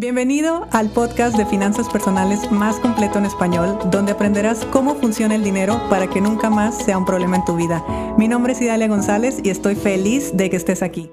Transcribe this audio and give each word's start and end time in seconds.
Bienvenido 0.00 0.66
al 0.70 0.88
podcast 0.88 1.36
de 1.36 1.44
finanzas 1.44 1.86
personales 1.90 2.50
más 2.50 2.76
completo 2.76 3.18
en 3.18 3.26
español, 3.26 3.78
donde 3.90 4.12
aprenderás 4.12 4.64
cómo 4.72 4.94
funciona 4.94 5.34
el 5.34 5.44
dinero 5.44 5.78
para 5.90 6.08
que 6.08 6.22
nunca 6.22 6.48
más 6.48 6.74
sea 6.82 6.96
un 6.96 7.04
problema 7.04 7.36
en 7.36 7.44
tu 7.44 7.54
vida. 7.54 7.84
Mi 8.16 8.26
nombre 8.26 8.54
es 8.54 8.62
Idalia 8.62 8.88
González 8.88 9.40
y 9.44 9.50
estoy 9.50 9.74
feliz 9.74 10.34
de 10.34 10.48
que 10.48 10.56
estés 10.56 10.82
aquí. 10.82 11.10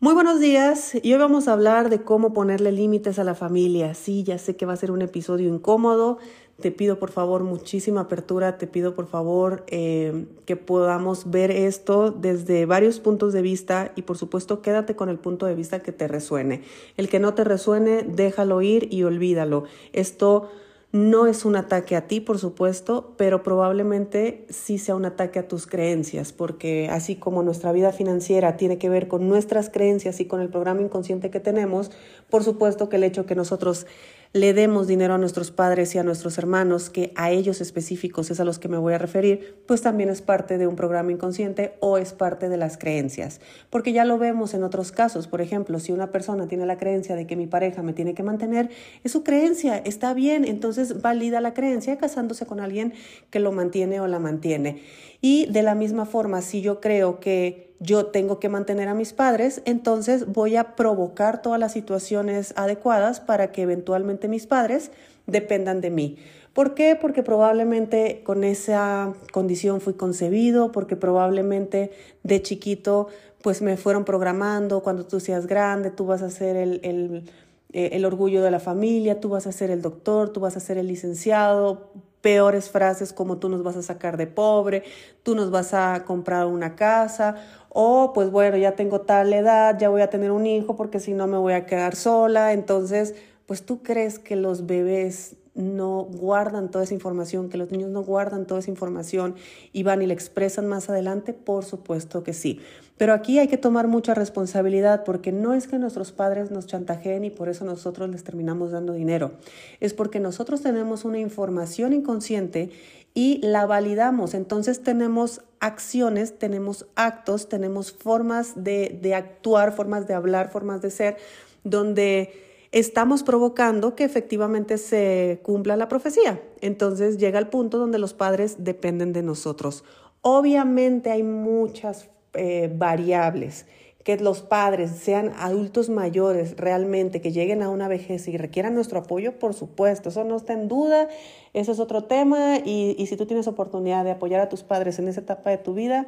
Muy 0.00 0.14
buenos 0.14 0.38
días 0.38 0.92
y 1.02 1.12
hoy 1.12 1.18
vamos 1.18 1.48
a 1.48 1.54
hablar 1.54 1.90
de 1.90 2.02
cómo 2.02 2.32
ponerle 2.32 2.70
límites 2.70 3.18
a 3.18 3.24
la 3.24 3.34
familia. 3.34 3.94
Sí, 3.94 4.22
ya 4.22 4.38
sé 4.38 4.54
que 4.54 4.64
va 4.64 4.74
a 4.74 4.76
ser 4.76 4.92
un 4.92 5.02
episodio 5.02 5.52
incómodo, 5.52 6.18
te 6.60 6.70
pido 6.70 7.00
por 7.00 7.10
favor 7.10 7.42
muchísima 7.42 8.02
apertura, 8.02 8.58
te 8.58 8.68
pido 8.68 8.94
por 8.94 9.08
favor 9.08 9.64
eh, 9.66 10.26
que 10.46 10.54
podamos 10.54 11.32
ver 11.32 11.50
esto 11.50 12.12
desde 12.12 12.64
varios 12.64 13.00
puntos 13.00 13.32
de 13.32 13.42
vista 13.42 13.90
y 13.96 14.02
por 14.02 14.16
supuesto 14.16 14.62
quédate 14.62 14.94
con 14.94 15.08
el 15.08 15.18
punto 15.18 15.46
de 15.46 15.56
vista 15.56 15.80
que 15.80 15.90
te 15.90 16.06
resuene. 16.06 16.62
El 16.96 17.08
que 17.08 17.18
no 17.18 17.34
te 17.34 17.42
resuene, 17.42 18.04
déjalo 18.04 18.62
ir 18.62 18.86
y 18.94 19.02
olvídalo. 19.02 19.64
Esto 19.92 20.48
no 20.90 21.26
es 21.26 21.44
un 21.44 21.54
ataque 21.56 21.96
a 21.96 22.06
ti, 22.06 22.20
por 22.20 22.38
supuesto, 22.38 23.14
pero 23.18 23.42
probablemente 23.42 24.46
sí 24.48 24.78
sea 24.78 24.96
un 24.96 25.04
ataque 25.04 25.38
a 25.38 25.46
tus 25.46 25.66
creencias, 25.66 26.32
porque 26.32 26.88
así 26.90 27.16
como 27.16 27.42
nuestra 27.42 27.72
vida 27.72 27.92
financiera 27.92 28.56
tiene 28.56 28.78
que 28.78 28.88
ver 28.88 29.06
con 29.06 29.28
nuestras 29.28 29.68
creencias 29.68 30.18
y 30.20 30.24
con 30.24 30.40
el 30.40 30.48
programa 30.48 30.80
inconsciente 30.80 31.30
que 31.30 31.40
tenemos, 31.40 31.90
por 32.30 32.42
supuesto 32.42 32.88
que 32.88 32.96
el 32.96 33.04
hecho 33.04 33.26
que 33.26 33.34
nosotros 33.34 33.86
le 34.32 34.52
demos 34.52 34.86
dinero 34.86 35.14
a 35.14 35.18
nuestros 35.18 35.50
padres 35.50 35.94
y 35.94 35.98
a 35.98 36.02
nuestros 36.02 36.36
hermanos, 36.38 36.90
que 36.90 37.12
a 37.16 37.30
ellos 37.30 37.60
específicos 37.60 38.30
es 38.30 38.40
a 38.40 38.44
los 38.44 38.58
que 38.58 38.68
me 38.68 38.76
voy 38.76 38.92
a 38.92 38.98
referir, 38.98 39.56
pues 39.66 39.80
también 39.80 40.10
es 40.10 40.20
parte 40.20 40.58
de 40.58 40.66
un 40.66 40.76
programa 40.76 41.12
inconsciente 41.12 41.74
o 41.80 41.98
es 41.98 42.12
parte 42.12 42.48
de 42.48 42.56
las 42.56 42.76
creencias. 42.76 43.40
Porque 43.70 43.92
ya 43.92 44.04
lo 44.04 44.18
vemos 44.18 44.54
en 44.54 44.64
otros 44.64 44.92
casos. 44.92 45.28
Por 45.28 45.40
ejemplo, 45.40 45.80
si 45.80 45.92
una 45.92 46.12
persona 46.12 46.46
tiene 46.46 46.66
la 46.66 46.76
creencia 46.76 47.16
de 47.16 47.26
que 47.26 47.36
mi 47.36 47.46
pareja 47.46 47.82
me 47.82 47.92
tiene 47.92 48.14
que 48.14 48.22
mantener, 48.22 48.70
es 49.02 49.12
su 49.12 49.24
creencia, 49.24 49.78
está 49.78 50.12
bien, 50.14 50.44
entonces 50.44 51.00
valida 51.00 51.40
la 51.40 51.54
creencia 51.54 51.96
casándose 51.96 52.44
con 52.44 52.60
alguien 52.60 52.92
que 53.30 53.40
lo 53.40 53.52
mantiene 53.52 54.00
o 54.00 54.06
la 54.06 54.18
mantiene. 54.18 54.82
Y 55.20 55.46
de 55.46 55.62
la 55.62 55.74
misma 55.74 56.06
forma, 56.06 56.42
si 56.42 56.60
yo 56.60 56.80
creo 56.80 57.18
que 57.18 57.67
yo 57.80 58.06
tengo 58.06 58.40
que 58.40 58.48
mantener 58.48 58.88
a 58.88 58.94
mis 58.94 59.12
padres, 59.12 59.62
entonces 59.64 60.26
voy 60.26 60.56
a 60.56 60.74
provocar 60.74 61.42
todas 61.42 61.60
las 61.60 61.72
situaciones 61.72 62.52
adecuadas 62.56 63.20
para 63.20 63.52
que 63.52 63.62
eventualmente 63.62 64.28
mis 64.28 64.46
padres 64.46 64.90
dependan 65.26 65.80
de 65.80 65.90
mí. 65.90 66.16
¿Por 66.52 66.74
qué? 66.74 66.96
Porque 67.00 67.22
probablemente 67.22 68.22
con 68.24 68.42
esa 68.42 69.14
condición 69.32 69.80
fui 69.80 69.94
concebido, 69.94 70.72
porque 70.72 70.96
probablemente 70.96 71.92
de 72.24 72.42
chiquito 72.42 73.08
pues 73.42 73.62
me 73.62 73.76
fueron 73.76 74.04
programando, 74.04 74.82
cuando 74.82 75.06
tú 75.06 75.20
seas 75.20 75.46
grande, 75.46 75.92
tú 75.92 76.06
vas 76.06 76.22
a 76.22 76.30
ser 76.30 76.56
el, 76.56 76.80
el, 76.82 77.30
eh, 77.72 77.90
el 77.92 78.04
orgullo 78.04 78.42
de 78.42 78.50
la 78.50 78.58
familia, 78.58 79.20
tú 79.20 79.28
vas 79.28 79.46
a 79.46 79.52
ser 79.52 79.70
el 79.70 79.82
doctor, 79.82 80.30
tú 80.30 80.40
vas 80.40 80.56
a 80.56 80.60
ser 80.60 80.78
el 80.78 80.88
licenciado, 80.88 81.92
peores 82.28 82.68
frases 82.68 83.14
como 83.14 83.38
tú 83.38 83.48
nos 83.48 83.62
vas 83.62 83.74
a 83.78 83.82
sacar 83.82 84.18
de 84.18 84.26
pobre, 84.26 84.82
tú 85.22 85.34
nos 85.34 85.50
vas 85.50 85.72
a 85.72 86.04
comprar 86.04 86.44
una 86.44 86.76
casa 86.76 87.36
o 87.70 88.12
pues 88.12 88.30
bueno, 88.30 88.58
ya 88.58 88.72
tengo 88.72 89.00
tal 89.00 89.32
edad, 89.32 89.78
ya 89.78 89.88
voy 89.88 90.02
a 90.02 90.10
tener 90.10 90.30
un 90.30 90.44
hijo 90.44 90.76
porque 90.76 91.00
si 91.00 91.14
no 91.14 91.26
me 91.26 91.38
voy 91.38 91.54
a 91.54 91.64
quedar 91.64 91.96
sola. 91.96 92.52
Entonces, 92.52 93.14
pues 93.46 93.64
tú 93.64 93.82
crees 93.82 94.18
que 94.18 94.36
los 94.36 94.66
bebés 94.66 95.36
no 95.58 96.04
guardan 96.04 96.70
toda 96.70 96.84
esa 96.84 96.94
información, 96.94 97.48
que 97.48 97.58
los 97.58 97.72
niños 97.72 97.90
no 97.90 98.04
guardan 98.04 98.46
toda 98.46 98.60
esa 98.60 98.70
información 98.70 99.34
y 99.72 99.82
van 99.82 100.00
y 100.00 100.06
la 100.06 100.12
expresan 100.12 100.68
más 100.68 100.88
adelante, 100.88 101.32
por 101.32 101.64
supuesto 101.64 102.22
que 102.22 102.32
sí. 102.32 102.60
Pero 102.96 103.12
aquí 103.12 103.40
hay 103.40 103.48
que 103.48 103.58
tomar 103.58 103.88
mucha 103.88 104.14
responsabilidad 104.14 105.02
porque 105.02 105.32
no 105.32 105.54
es 105.54 105.66
que 105.66 105.78
nuestros 105.78 106.12
padres 106.12 106.52
nos 106.52 106.66
chantajeen 106.66 107.24
y 107.24 107.30
por 107.30 107.48
eso 107.48 107.64
nosotros 107.64 108.08
les 108.08 108.22
terminamos 108.22 108.70
dando 108.70 108.92
dinero. 108.92 109.32
Es 109.80 109.94
porque 109.94 110.20
nosotros 110.20 110.62
tenemos 110.62 111.04
una 111.04 111.18
información 111.18 111.92
inconsciente 111.92 112.70
y 113.12 113.40
la 113.42 113.66
validamos. 113.66 114.34
Entonces 114.34 114.84
tenemos 114.84 115.42
acciones, 115.58 116.38
tenemos 116.38 116.86
actos, 116.94 117.48
tenemos 117.48 117.90
formas 117.90 118.62
de, 118.62 118.96
de 119.02 119.16
actuar, 119.16 119.72
formas 119.72 120.06
de 120.06 120.14
hablar, 120.14 120.50
formas 120.52 120.82
de 120.82 120.90
ser, 120.90 121.16
donde 121.64 122.47
estamos 122.72 123.22
provocando 123.22 123.94
que 123.94 124.04
efectivamente 124.04 124.78
se 124.78 125.40
cumpla 125.42 125.76
la 125.76 125.88
profecía. 125.88 126.40
Entonces 126.60 127.18
llega 127.18 127.38
el 127.38 127.48
punto 127.48 127.78
donde 127.78 127.98
los 127.98 128.14
padres 128.14 128.56
dependen 128.58 129.12
de 129.12 129.22
nosotros. 129.22 129.84
Obviamente 130.20 131.10
hay 131.10 131.22
muchas 131.22 132.08
eh, 132.34 132.72
variables 132.74 133.66
que 134.04 134.16
los 134.16 134.40
padres 134.40 134.90
sean 134.92 135.32
adultos 135.38 135.90
mayores 135.90 136.56
realmente, 136.56 137.20
que 137.20 137.30
lleguen 137.30 137.62
a 137.62 137.68
una 137.68 137.88
vejez 137.88 138.26
y 138.28 138.38
requieran 138.38 138.74
nuestro 138.74 139.00
apoyo, 139.00 139.38
por 139.38 139.52
supuesto, 139.52 140.08
eso 140.08 140.24
no 140.24 140.36
está 140.36 140.54
en 140.54 140.66
duda, 140.66 141.08
eso 141.52 141.72
es 141.72 141.78
otro 141.78 142.04
tema 142.04 142.56
y, 142.64 142.96
y 142.98 143.06
si 143.06 143.18
tú 143.18 143.26
tienes 143.26 143.48
oportunidad 143.48 144.04
de 144.04 144.12
apoyar 144.12 144.40
a 144.40 144.48
tus 144.48 144.62
padres 144.62 144.98
en 144.98 145.08
esa 145.08 145.20
etapa 145.20 145.50
de 145.50 145.58
tu 145.58 145.74
vida, 145.74 146.06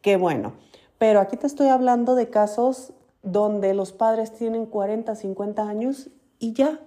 qué 0.00 0.16
bueno. 0.16 0.54
Pero 0.96 1.20
aquí 1.20 1.36
te 1.36 1.46
estoy 1.46 1.68
hablando 1.68 2.14
de 2.14 2.30
casos 2.30 2.94
donde 3.24 3.74
los 3.74 3.92
padres 3.92 4.32
tienen 4.32 4.66
40, 4.66 5.14
50 5.16 5.68
años 5.68 6.10
y 6.38 6.52
ya, 6.52 6.80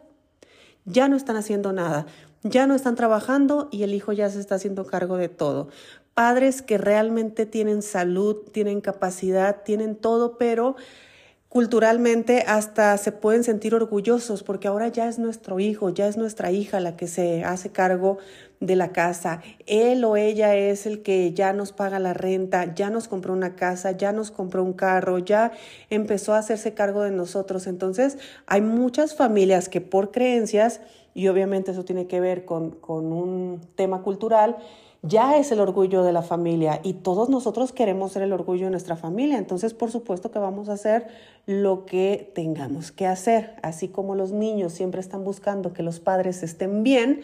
ya 0.86 1.09
no 1.09 1.18
están 1.18 1.36
haciendo 1.36 1.74
nada, 1.74 2.06
ya 2.44 2.68
no 2.68 2.75
están 2.75 2.96
trabajando 2.96 3.68
y 3.72 3.84
el 3.84 3.94
hijo 3.94 4.14
ya 4.14 4.30
se 4.30 4.40
está 4.40 4.56
haciendo 4.56 4.86
cargo 4.86 5.18
de 5.18 5.30
todo. 5.30 5.70
Padres 6.14 6.62
que 6.62 6.78
realmente 6.78 7.46
tienen 7.46 7.81
salud, 7.81 8.38
tienen 8.52 8.81
capacidad, 8.81 9.64
tienen 9.64 9.96
todo, 9.96 10.38
pero 10.38 10.75
culturalmente 11.50 12.44
hasta 12.46 12.97
se 12.97 13.12
pueden 13.12 13.44
sentir 13.44 13.74
orgullosos 13.74 14.44
porque 14.44 14.68
ahora 14.68 14.90
ya 14.90 15.08
es 15.08 15.18
nuestro 15.18 15.59
hijo, 15.59 15.90
ya 15.90 16.08
es 16.08 16.18
nuestra 16.18 16.52
hija 16.52 16.80
la 16.80 16.97
que 16.97 17.08
se 17.08 17.44
hace 17.44 17.72
cargo 17.72 18.18
de 18.59 18.75
la 18.75 18.91
casa. 18.91 19.41
Él 19.66 20.03
o 20.03 20.18
ella 20.18 20.56
es 20.56 20.86
el 20.86 21.02
que 21.03 21.34
ya 21.34 21.53
nos 21.53 21.72
paga 21.72 22.00
la 22.00 22.13
renta, 22.13 22.74
ya 22.74 22.90
nos 22.90 23.07
compró 23.07 23.34
una 23.34 23.56
casa, 23.56 23.91
ya 23.91 24.12
nos 24.12 24.31
compró 24.31 24.63
un 24.63 24.74
carro, 24.74 25.19
ya 25.19 25.52
empezó 25.90 26.34
a 26.34 26.40
hacerse 26.40 26.74
cargo 26.74 27.03
de 27.03 27.12
nosotros. 27.12 27.68
Entonces, 27.68 28.18
hay 28.46 28.62
muchas 28.62 29.16
familias 29.16 29.69
que 29.69 29.80
por 29.80 30.12
creencias, 30.12 30.81
y 31.13 31.28
obviamente 31.30 31.72
eso 31.72 31.86
tiene 31.86 32.07
que 32.07 32.19
ver 32.19 32.46
con, 32.46 32.72
con 32.72 33.13
un 33.13 33.62
tema 33.75 34.02
cultural, 34.02 34.57
ya 35.07 35.38
es 35.38 35.51
el 35.51 35.59
orgullo 35.59 36.03
de 36.03 36.12
la 36.12 36.22
familia 36.22 36.79
y 36.84 36.94
todos 36.94 37.29
nosotros 37.29 37.72
queremos 37.72 38.12
ser 38.12 38.23
el 38.23 38.34
orgullo 38.34 38.66
de 38.66 38.72
nuestra 38.72 38.95
familia. 38.95 39.38
Entonces, 39.38 39.73
por 39.73 39.91
supuesto 39.91 40.31
que 40.31 40.40
vamos 40.40 40.69
a 40.69 40.73
hacer 40.73 41.07
lo 41.45 41.85
que 41.85 42.31
tengamos 42.35 42.91
que 42.91 43.07
hacer. 43.07 43.56
Así 43.63 43.88
como 43.88 44.16
los 44.16 44.31
niños 44.31 44.73
siempre 44.73 45.01
están 45.01 45.23
buscando 45.23 45.73
que 45.73 45.84
los 45.84 46.00
padres 46.00 46.44
estén 46.44 46.84
bien, 46.84 47.22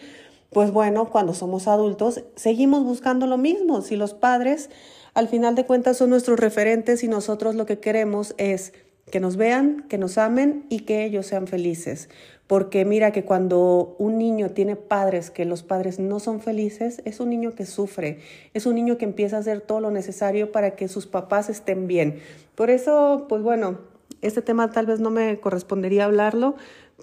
pues 0.50 0.72
bueno, 0.72 1.10
cuando 1.10 1.34
somos 1.34 1.68
adultos 1.68 2.22
seguimos 2.36 2.84
buscando 2.84 3.26
lo 3.26 3.38
mismo. 3.38 3.82
Si 3.82 3.96
los 3.96 4.14
padres 4.14 4.70
al 5.14 5.28
final 5.28 5.54
de 5.54 5.64
cuentas 5.64 5.96
son 5.96 6.10
nuestros 6.10 6.40
referentes 6.40 7.04
y 7.04 7.08
nosotros 7.08 7.54
lo 7.54 7.66
que 7.66 7.78
queremos 7.78 8.34
es 8.36 8.72
que 9.10 9.20
nos 9.20 9.36
vean, 9.36 9.84
que 9.88 9.98
nos 9.98 10.18
amen 10.18 10.66
y 10.70 10.80
que 10.80 11.04
ellos 11.04 11.26
sean 11.26 11.46
felices. 11.46 12.08
Porque 12.46 12.84
mira 12.84 13.10
que 13.10 13.24
cuando 13.24 13.96
un 13.98 14.18
niño 14.18 14.50
tiene 14.50 14.76
padres 14.76 15.30
que 15.30 15.44
los 15.44 15.62
padres 15.62 15.98
no 15.98 16.20
son 16.20 16.40
felices, 16.40 17.00
es 17.06 17.20
un 17.20 17.30
niño 17.30 17.54
que 17.54 17.64
sufre, 17.64 18.18
es 18.52 18.66
un 18.66 18.74
niño 18.74 18.98
que 18.98 19.06
empieza 19.06 19.36
a 19.36 19.40
hacer 19.40 19.62
todo 19.62 19.80
lo 19.80 19.90
necesario 19.90 20.52
para 20.52 20.76
que 20.76 20.88
sus 20.88 21.06
papás 21.06 21.48
estén 21.48 21.86
bien. 21.86 22.20
Por 22.54 22.68
eso, 22.68 23.26
pues 23.28 23.42
bueno, 23.42 23.78
este 24.20 24.42
tema 24.42 24.70
tal 24.70 24.86
vez 24.86 25.00
no 25.00 25.10
me 25.10 25.40
correspondería 25.40 26.04
hablarlo, 26.04 26.54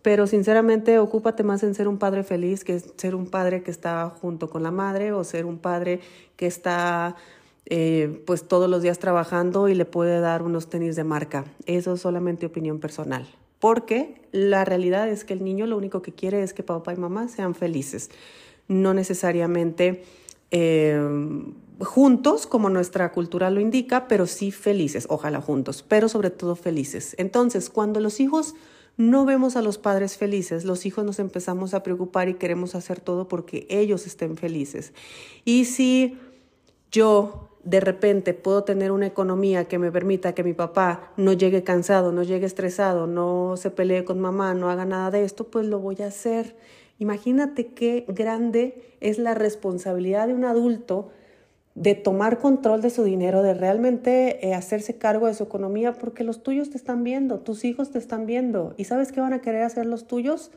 pero 0.04 0.28
sinceramente 0.28 1.00
ocúpate 1.00 1.44
más 1.44 1.64
en 1.64 1.76
ser 1.76 1.88
un 1.88 1.98
padre 1.98 2.24
feliz 2.24 2.64
que 2.64 2.80
ser 2.80 3.16
un 3.16 3.28
padre 3.28 3.64
que 3.64 3.72
está 3.72 4.10
junto 4.10 4.50
con 4.50 4.64
la 4.64 4.72
madre 4.72 5.12
o 5.12 5.24
ser 5.24 5.46
un 5.46 5.58
padre 5.58 6.00
que 6.36 6.48
está 6.48 7.16
eh, 7.66 8.24
pues 8.26 8.48
todos 8.48 8.70
los 8.70 8.82
días 8.82 9.00
trabajando 9.00 9.70
y 9.70 9.76
le 9.76 9.86
puede 9.86 10.20
dar 10.20 10.42
unos 10.42 10.70
tenis 10.70 10.96
de 10.96 11.04
marca. 11.04 11.46
Eso 11.66 11.94
es 11.94 12.02
solamente 12.02 12.46
opinión 12.46 12.80
personal. 12.80 13.28
Porque 13.62 14.22
la 14.34 14.66
realidad 14.66 15.08
es 15.08 15.24
que 15.24 15.34
el 15.34 15.44
niño 15.46 15.68
lo 15.68 15.78
único 15.78 16.02
que 16.02 16.12
quiere 16.12 16.44
es 16.44 16.54
que 16.54 16.64
papá 16.64 16.94
y 16.94 16.98
mamá 16.98 17.30
sean 17.30 17.56
felices. 17.56 18.10
No 18.68 18.94
necesariamente 18.94 20.04
eh, 20.50 21.00
juntos, 21.80 22.48
como 22.48 22.70
nuestra 22.70 23.12
cultura 23.12 23.52
lo 23.52 23.62
indica, 23.62 24.08
pero 24.08 24.26
sí 24.26 24.52
felices, 24.52 25.06
ojalá 25.10 25.42
juntos, 25.42 25.86
pero 25.88 26.10
sobre 26.10 26.32
todo 26.32 26.56
felices. 26.56 27.16
Entonces, 27.20 27.70
cuando 27.70 28.00
los 28.00 28.20
hijos 28.20 28.56
no 28.98 29.26
vemos 29.26 29.56
a 29.56 29.62
los 29.62 29.78
padres 29.78 30.18
felices, 30.18 30.66
los 30.66 30.86
hijos 30.88 31.06
nos 31.06 31.20
empezamos 31.20 31.76
a 31.76 31.84
preocupar 31.84 32.30
y 32.30 32.34
queremos 32.34 32.74
hacer 32.74 33.00
todo 33.00 33.28
porque 33.28 33.68
ellos 33.70 34.08
estén 34.08 34.38
felices. 34.38 34.94
Y 35.46 35.66
si 35.66 36.18
yo 36.92 37.51
de 37.64 37.80
repente 37.80 38.34
puedo 38.34 38.64
tener 38.64 38.92
una 38.92 39.08
economía 39.08 39.66
que 39.66 39.78
me 39.78 39.92
permita 39.92 40.34
que 40.34 40.44
mi 40.44 40.54
papá 40.54 41.12
no 41.18 41.34
llegue 41.34 41.64
cansado, 41.64 42.12
no 42.12 42.24
llegue 42.24 42.46
estresado, 42.46 43.08
no 43.08 43.56
se 43.58 43.70
pelee 43.70 44.04
con 44.04 44.20
mamá, 44.20 44.54
no 44.54 44.70
haga 44.70 44.86
nada 44.86 45.12
de 45.12 45.24
esto, 45.24 45.46
pues 45.46 45.66
lo 45.68 45.80
voy 45.80 45.98
a 46.02 46.08
hacer. 46.08 46.56
Imagínate 46.98 47.68
qué 47.68 48.06
grande 48.08 48.96
es 49.00 49.20
la 49.20 49.34
responsabilidad 49.34 50.28
de 50.28 50.34
un 50.34 50.46
adulto 50.46 51.10
de 51.76 51.96
tomar 51.96 52.40
control 52.40 52.82
de 52.82 52.90
su 52.90 53.04
dinero, 53.04 53.44
de 53.44 53.54
realmente 53.54 54.46
eh, 54.46 54.54
hacerse 54.54 54.98
cargo 54.98 55.28
de 55.28 55.34
su 55.34 55.44
economía, 55.44 55.94
porque 55.94 56.24
los 56.24 56.44
tuyos 56.44 56.70
te 56.70 56.78
están 56.78 57.04
viendo, 57.04 57.40
tus 57.40 57.64
hijos 57.64 57.92
te 57.92 57.98
están 57.98 58.26
viendo, 58.26 58.74
y 58.78 58.84
sabes 58.84 59.12
qué 59.12 59.22
van 59.22 59.34
a 59.34 59.42
querer 59.42 59.64
hacer 59.64 59.86
los 59.86 60.06
tuyos, 60.06 60.52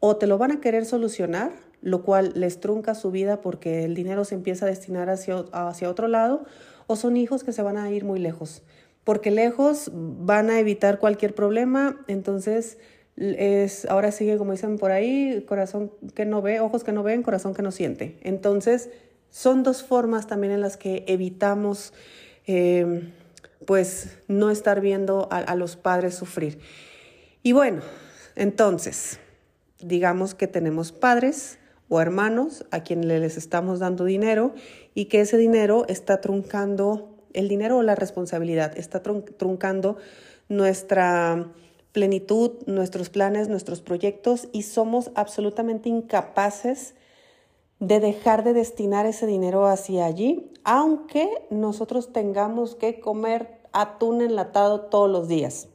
o 0.00 0.16
te 0.16 0.26
lo 0.26 0.36
van 0.36 0.52
a 0.52 0.60
querer 0.60 0.84
solucionar, 0.84 1.52
lo 1.84 2.02
cual 2.02 2.32
les 2.34 2.60
trunca 2.60 2.94
su 2.94 3.10
vida 3.10 3.42
porque 3.42 3.84
el 3.84 3.94
dinero 3.94 4.24
se 4.24 4.34
empieza 4.34 4.64
a 4.64 4.70
destinar 4.70 5.10
hacia, 5.10 5.44
hacia 5.52 5.90
otro 5.90 6.08
lado, 6.08 6.46
o 6.86 6.96
son 6.96 7.18
hijos 7.18 7.44
que 7.44 7.52
se 7.52 7.62
van 7.62 7.76
a 7.76 7.90
ir 7.90 8.04
muy 8.04 8.18
lejos, 8.18 8.62
porque 9.04 9.30
lejos 9.30 9.90
van 9.92 10.48
a 10.48 10.58
evitar 10.58 10.98
cualquier 10.98 11.34
problema, 11.34 12.02
entonces 12.08 12.78
es 13.16 13.84
ahora 13.84 14.10
sigue 14.12 14.38
como 14.38 14.52
dicen 14.52 14.78
por 14.78 14.92
ahí, 14.92 15.44
corazón 15.46 15.92
que 16.14 16.24
no 16.24 16.40
ve, 16.40 16.60
ojos 16.60 16.84
que 16.84 16.92
no 16.92 17.02
ven, 17.02 17.22
corazón 17.22 17.54
que 17.54 17.62
no 17.62 17.70
siente. 17.70 18.18
Entonces, 18.22 18.88
son 19.30 19.62
dos 19.62 19.82
formas 19.82 20.26
también 20.26 20.54
en 20.54 20.62
las 20.62 20.78
que 20.78 21.04
evitamos 21.06 21.92
em, 22.46 23.12
pues 23.66 24.18
no 24.26 24.50
estar 24.50 24.80
viendo 24.80 25.28
a, 25.30 25.54
los 25.54 25.76
padres 25.76 26.14
sufrir. 26.14 26.60
Y 27.42 27.52
bueno, 27.52 27.82
entonces, 28.36 29.20
digamos 29.80 30.34
que 30.34 30.46
tenemos 30.46 30.92
padres 30.92 31.58
o 31.88 32.00
hermanos 32.00 32.64
a 32.70 32.80
quienes 32.80 33.06
les 33.06 33.36
estamos 33.36 33.78
dando 33.78 34.04
dinero 34.04 34.54
y 34.94 35.06
que 35.06 35.20
ese 35.20 35.36
dinero 35.36 35.84
está 35.88 36.20
truncando, 36.20 37.16
el 37.32 37.48
dinero 37.48 37.78
o 37.78 37.82
la 37.82 37.94
responsabilidad, 37.94 38.76
está 38.76 39.02
truncando 39.02 39.96
nuestra 40.48 41.52
plenitud, 41.92 42.52
nuestros 42.66 43.10
planes, 43.10 43.48
nuestros 43.48 43.80
proyectos 43.80 44.48
y 44.52 44.62
somos 44.62 45.10
absolutamente 45.14 45.88
incapaces 45.88 46.94
de 47.78 48.00
dejar 48.00 48.44
de 48.44 48.52
destinar 48.52 49.06
ese 49.06 49.26
dinero 49.26 49.66
hacia 49.66 50.06
allí, 50.06 50.52
aunque 50.64 51.28
nosotros 51.50 52.12
tengamos 52.12 52.74
que 52.76 52.98
comer 52.98 53.60
atún 53.72 54.22
enlatado 54.22 54.82
todos 54.82 55.10
los 55.10 55.28
días. 55.28 55.68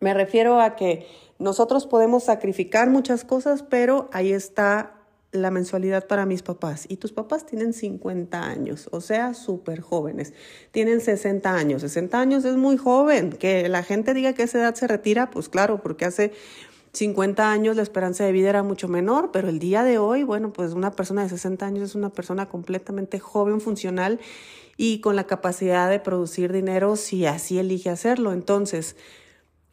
Me 0.00 0.14
refiero 0.14 0.60
a 0.60 0.76
que 0.76 1.06
nosotros 1.38 1.86
podemos 1.86 2.24
sacrificar 2.24 2.88
muchas 2.88 3.24
cosas, 3.24 3.62
pero 3.62 4.08
ahí 4.12 4.32
está 4.32 4.97
la 5.32 5.50
mensualidad 5.50 6.06
para 6.06 6.26
mis 6.26 6.42
papás. 6.42 6.86
Y 6.88 6.96
tus 6.96 7.12
papás 7.12 7.44
tienen 7.44 7.72
50 7.72 8.42
años, 8.42 8.88
o 8.92 9.00
sea, 9.00 9.34
súper 9.34 9.80
jóvenes. 9.80 10.32
Tienen 10.70 11.00
60 11.00 11.54
años. 11.54 11.82
60 11.82 12.20
años 12.20 12.44
es 12.44 12.56
muy 12.56 12.76
joven. 12.76 13.30
Que 13.32 13.68
la 13.68 13.82
gente 13.82 14.14
diga 14.14 14.32
que 14.32 14.44
esa 14.44 14.58
edad 14.58 14.74
se 14.74 14.86
retira, 14.86 15.30
pues 15.30 15.48
claro, 15.48 15.82
porque 15.82 16.06
hace 16.06 16.32
50 16.92 17.50
años 17.50 17.76
la 17.76 17.82
esperanza 17.82 18.24
de 18.24 18.32
vida 18.32 18.48
era 18.48 18.62
mucho 18.62 18.88
menor, 18.88 19.30
pero 19.30 19.48
el 19.48 19.58
día 19.58 19.84
de 19.84 19.98
hoy, 19.98 20.22
bueno, 20.24 20.52
pues 20.52 20.72
una 20.72 20.92
persona 20.92 21.22
de 21.22 21.28
60 21.28 21.66
años 21.66 21.90
es 21.90 21.94
una 21.94 22.10
persona 22.10 22.48
completamente 22.48 23.18
joven, 23.18 23.60
funcional 23.60 24.20
y 24.76 25.00
con 25.00 25.14
la 25.14 25.26
capacidad 25.26 25.90
de 25.90 26.00
producir 26.00 26.52
dinero 26.52 26.96
si 26.96 27.26
así 27.26 27.58
elige 27.58 27.90
hacerlo. 27.90 28.32
Entonces, 28.32 28.96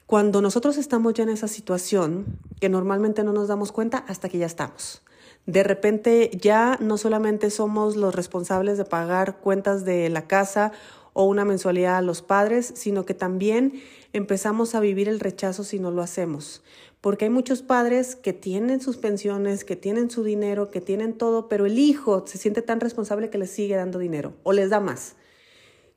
cuando 0.06 0.42
nosotros 0.42 0.78
estamos 0.78 1.14
ya 1.14 1.24
en 1.24 1.30
esa 1.30 1.48
situación, 1.48 2.40
que 2.60 2.70
normalmente 2.70 3.24
no 3.24 3.32
nos 3.32 3.48
damos 3.48 3.72
cuenta 3.72 4.00
hasta 4.08 4.30
que 4.30 4.38
ya 4.38 4.46
estamos. 4.46 5.02
De 5.46 5.64
repente 5.64 6.32
ya 6.40 6.78
no 6.82 6.98
solamente 6.98 7.50
somos 7.50 7.96
los 7.96 8.16
responsables 8.16 8.78
de 8.78 8.86
pagar 8.86 9.38
cuentas 9.38 9.86
de 9.86 10.10
la 10.10 10.28
casa 10.28 10.72
o 11.14 11.26
una 11.26 11.46
mensualidad 11.46 11.98
a 11.98 12.02
los 12.02 12.22
padres, 12.22 12.74
sino 12.76 13.06
que 13.06 13.14
también 13.14 13.82
empezamos 14.12 14.76
a 14.76 14.80
vivir 14.80 15.08
el 15.08 15.20
rechazo 15.20 15.64
si 15.64 15.80
no 15.80 15.92
lo 15.92 16.02
hacemos 16.02 16.62
porque 17.06 17.26
hay 17.26 17.30
muchos 17.30 17.62
padres 17.62 18.16
que 18.16 18.34
tienen 18.34 18.82
sus 18.82 18.98
pensiones, 18.98 19.64
que 19.64 19.76
tienen 19.76 20.10
su 20.10 20.24
dinero, 20.24 20.72
que 20.72 20.82
tienen 20.82 21.14
todo, 21.14 21.48
pero 21.48 21.68
el 21.68 21.78
hijo 21.78 22.26
se 22.26 22.40
siente 22.40 22.64
tan 22.64 22.80
responsable 22.80 23.30
que 23.30 23.38
les 23.38 23.52
sigue 23.52 23.76
dando 23.76 24.00
dinero 24.00 24.34
o 24.42 24.54
les 24.54 24.72
da 24.72 24.80
más. 24.80 25.16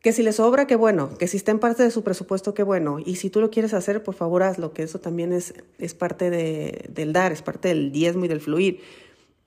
Que 0.03 0.13
si 0.13 0.23
les 0.23 0.37
sobra, 0.37 0.67
qué 0.67 0.77
bueno, 0.77 1.17
que 1.17 1.27
si 1.27 1.39
está 1.39 1.51
en 1.51 1.61
parte 1.61 1.83
de 1.83 1.91
su 1.91 2.05
presupuesto, 2.05 2.53
qué 2.53 2.63
bueno. 2.63 2.99
Y 3.03 3.17
si 3.17 3.31
tú 3.31 3.41
lo 3.41 3.49
quieres 3.49 3.73
hacer, 3.73 4.03
por 4.03 4.17
favor 4.17 4.43
hazlo, 4.43 4.75
que 4.75 4.83
eso 4.83 5.01
también 5.01 5.33
es, 5.33 5.55
es 5.79 5.95
parte 5.95 6.29
de, 6.29 6.91
del 6.91 7.15
dar, 7.15 7.33
es 7.33 7.41
parte 7.41 7.69
del 7.69 7.91
diezmo 7.91 8.27
y 8.27 8.29
del 8.29 8.43
fluir. 8.43 8.83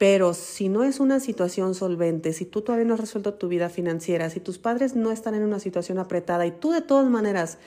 Pero 0.01 0.33
si 0.33 0.67
no 0.67 0.83
es 0.83 0.99
una 0.99 1.19
situación 1.19 1.75
solvente, 1.75 2.33
si 2.33 2.45
tú 2.45 2.63
todavía 2.63 2.87
no 2.87 2.95
has 2.95 2.99
resuelto 2.99 3.35
tu 3.35 3.47
vida 3.47 3.69
financiera, 3.69 4.31
si 4.31 4.39
tus 4.39 4.57
padres 4.57 4.95
no 4.95 5.11
están 5.11 5.35
en 5.35 5.43
una 5.43 5.59
situación 5.59 5.99
apretada 5.99 6.47
y 6.47 6.49
tú 6.49 6.71
de 6.71 6.81
todas 6.81 7.07
maneras 7.07 7.59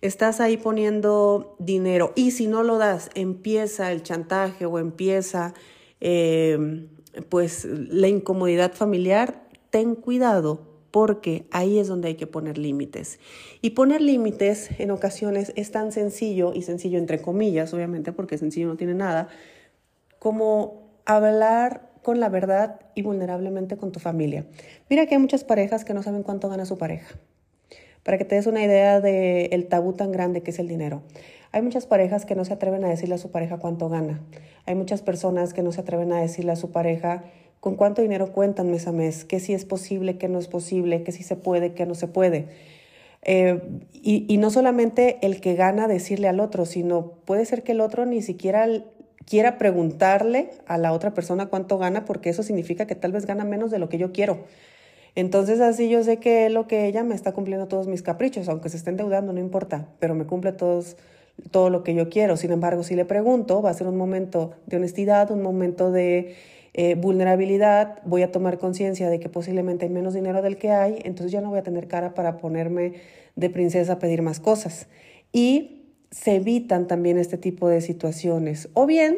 estás 0.00 0.40
ahí 0.40 0.56
poniendo 0.56 1.54
dinero 1.60 2.12
y 2.16 2.32
si 2.32 2.48
no 2.48 2.64
lo 2.64 2.78
das, 2.78 3.10
empieza 3.14 3.92
el 3.92 4.02
chantaje 4.02 4.66
o 4.66 4.80
empieza 4.80 5.54
em, 6.00 6.88
pues 7.28 7.64
la 7.64 8.08
incomodidad 8.08 8.74
familiar, 8.74 9.48
ten 9.70 9.94
cuidado 9.94 10.66
porque 10.90 11.46
ahí 11.52 11.78
es 11.78 11.86
donde 11.86 12.08
hay 12.08 12.16
que 12.16 12.26
poner 12.26 12.58
límites. 12.58 13.20
Y 13.62 13.70
poner 13.70 14.00
límites 14.00 14.70
en 14.80 14.90
ocasiones 14.90 15.52
es 15.54 15.70
tan 15.70 15.92
sencillo, 15.92 16.54
y 16.54 16.62
sencillo 16.62 16.98
entre 16.98 17.22
comillas, 17.22 17.72
obviamente, 17.72 18.10
porque 18.10 18.36
sencillo 18.36 18.66
no 18.66 18.76
tiene 18.76 18.94
nada, 18.94 19.28
como 20.18 20.87
hablar 21.16 21.88
con 22.02 22.20
la 22.20 22.28
verdad 22.28 22.80
y 22.94 23.02
vulnerablemente 23.02 23.76
con 23.76 23.92
tu 23.92 24.00
familia. 24.00 24.46
Mira 24.88 25.06
que 25.06 25.14
hay 25.14 25.20
muchas 25.20 25.44
parejas 25.44 25.84
que 25.84 25.94
no 25.94 26.02
saben 26.02 26.22
cuánto 26.22 26.48
gana 26.48 26.64
su 26.64 26.78
pareja 26.78 27.16
para 28.08 28.16
que 28.16 28.24
te 28.24 28.36
des 28.36 28.46
una 28.46 28.64
idea 28.64 29.00
del 29.02 29.66
tabú 29.66 29.92
tan 29.92 30.12
grande 30.12 30.42
que 30.42 30.50
es 30.50 30.58
el 30.58 30.66
dinero. 30.66 31.02
Hay 31.52 31.60
muchas 31.60 31.86
parejas 31.86 32.24
que 32.24 32.34
no 32.34 32.44
se 32.46 32.54
atreven 32.54 32.84
a 32.84 32.88
decirle 32.88 33.16
a 33.16 33.18
su 33.18 33.30
pareja 33.30 33.58
cuánto 33.58 33.90
gana. 33.90 34.22
Hay 34.64 34.74
muchas 34.74 35.02
personas 35.02 35.52
que 35.52 35.62
no 35.62 35.72
se 35.72 35.82
atreven 35.82 36.12
a 36.12 36.20
decirle 36.20 36.52
a 36.52 36.56
su 36.56 36.70
pareja 36.70 37.24
con 37.60 37.74
cuánto 37.74 38.00
dinero 38.00 38.32
cuentan 38.32 38.70
mes 38.70 38.86
a 38.86 38.92
mes, 38.92 39.24
que 39.24 39.40
si 39.40 39.52
es 39.52 39.64
posible, 39.64 40.16
que 40.16 40.28
no 40.28 40.38
es 40.38 40.48
posible, 40.48 41.02
que 41.02 41.12
si 41.12 41.22
se 41.22 41.36
puede, 41.36 41.72
que 41.72 41.84
no 41.84 41.94
se 41.94 42.06
puede. 42.06 42.46
Eh, 43.22 43.60
y, 43.92 44.38
no 44.38 44.50
solamente 44.50 45.18
el 45.20 45.40
que 45.40 45.54
gana 45.54 45.88
decirle 45.88 46.28
al 46.28 46.40
otro, 46.40 46.66
sino 46.66 47.12
puede 47.24 47.44
ser 47.44 47.62
que 47.62 47.72
el 47.72 47.80
otro 47.80 48.06
ni 48.06 48.22
siquiera 48.22 48.66
quiera 49.28 49.58
preguntarle 49.58 50.50
a 50.66 50.78
la 50.78 50.92
otra 50.92 51.12
persona 51.12 51.46
cuánto 51.46 51.76
gana, 51.76 52.06
porque 52.06 52.30
eso 52.30 52.42
significa 52.42 52.86
que 52.86 52.94
tal 52.94 53.12
vez 53.12 53.26
gana 53.26 53.44
menos 53.44 53.70
de 53.70 53.78
lo 53.78 53.88
que 53.90 53.98
yo 53.98 54.10
quiero. 54.10 54.38
Entonces 55.14 55.60
así 55.60 55.90
yo 55.90 56.02
sé 56.02 56.16
que 56.16 56.48
lo 56.48 56.66
que 56.66 56.86
ella 56.86 57.04
me 57.04 57.14
está 57.14 57.32
cumpliendo 57.32 57.68
todos 57.68 57.88
mis 57.88 58.02
caprichos, 58.02 58.48
aunque 58.48 58.70
se 58.70 58.78
esté 58.78 58.90
endeudando, 58.90 59.32
no 59.32 59.40
importa, 59.40 59.88
pero 59.98 60.14
me 60.14 60.24
cumple 60.24 60.52
todos, 60.52 60.96
todo 61.50 61.68
lo 61.68 61.84
que 61.84 61.94
yo 61.94 62.08
quiero. 62.08 62.36
Sin 62.38 62.52
embargo, 62.52 62.82
si 62.82 62.94
le 62.94 63.04
pregunto, 63.04 63.60
va 63.60 63.70
a 63.70 63.74
ser 63.74 63.86
un 63.86 63.98
momento 63.98 64.52
de 64.66 64.78
honestidad, 64.78 65.30
un 65.30 65.42
momento 65.42 65.92
de 65.92 66.34
eh, 66.72 66.94
vulnerabilidad, 66.94 67.98
voy 68.04 68.22
a 68.22 68.32
tomar 68.32 68.58
conciencia 68.58 69.10
de 69.10 69.20
que 69.20 69.28
posiblemente 69.28 69.84
hay 69.84 69.90
menos 69.90 70.14
dinero 70.14 70.40
del 70.40 70.56
que 70.56 70.70
hay, 70.70 71.00
entonces 71.04 71.32
ya 71.32 71.40
no 71.42 71.50
voy 71.50 71.58
a 71.58 71.62
tener 71.62 71.88
cara 71.88 72.14
para 72.14 72.38
ponerme 72.38 72.94
de 73.36 73.50
princesa 73.50 73.94
a 73.94 73.98
pedir 73.98 74.22
más 74.22 74.40
cosas. 74.40 74.86
Y 75.32 75.77
se 76.10 76.36
evitan 76.36 76.86
también 76.86 77.18
este 77.18 77.38
tipo 77.38 77.68
de 77.68 77.80
situaciones. 77.80 78.68
O 78.74 78.86
bien, 78.86 79.16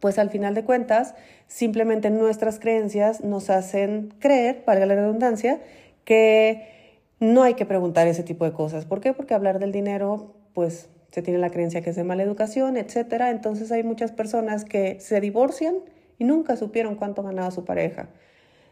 pues 0.00 0.18
al 0.18 0.30
final 0.30 0.54
de 0.54 0.64
cuentas, 0.64 1.14
simplemente 1.46 2.10
nuestras 2.10 2.58
creencias 2.58 3.22
nos 3.22 3.50
hacen 3.50 4.14
creer, 4.18 4.62
valga 4.66 4.86
la 4.86 4.94
redundancia, 4.94 5.60
que 6.04 6.78
no 7.20 7.42
hay 7.42 7.54
que 7.54 7.66
preguntar 7.66 8.06
ese 8.06 8.22
tipo 8.22 8.44
de 8.44 8.52
cosas. 8.52 8.84
¿Por 8.86 9.00
qué? 9.00 9.12
Porque 9.12 9.34
hablar 9.34 9.58
del 9.58 9.72
dinero, 9.72 10.34
pues 10.54 10.88
se 11.10 11.22
tiene 11.22 11.38
la 11.38 11.50
creencia 11.50 11.80
que 11.82 11.90
es 11.90 11.96
de 11.96 12.04
mala 12.04 12.22
educación, 12.22 12.76
etcétera. 12.76 13.30
Entonces 13.30 13.72
hay 13.72 13.82
muchas 13.82 14.12
personas 14.12 14.64
que 14.64 15.00
se 15.00 15.20
divorcian 15.20 15.76
y 16.18 16.24
nunca 16.24 16.56
supieron 16.56 16.96
cuánto 16.96 17.22
ganaba 17.22 17.50
su 17.50 17.64
pareja. 17.64 18.08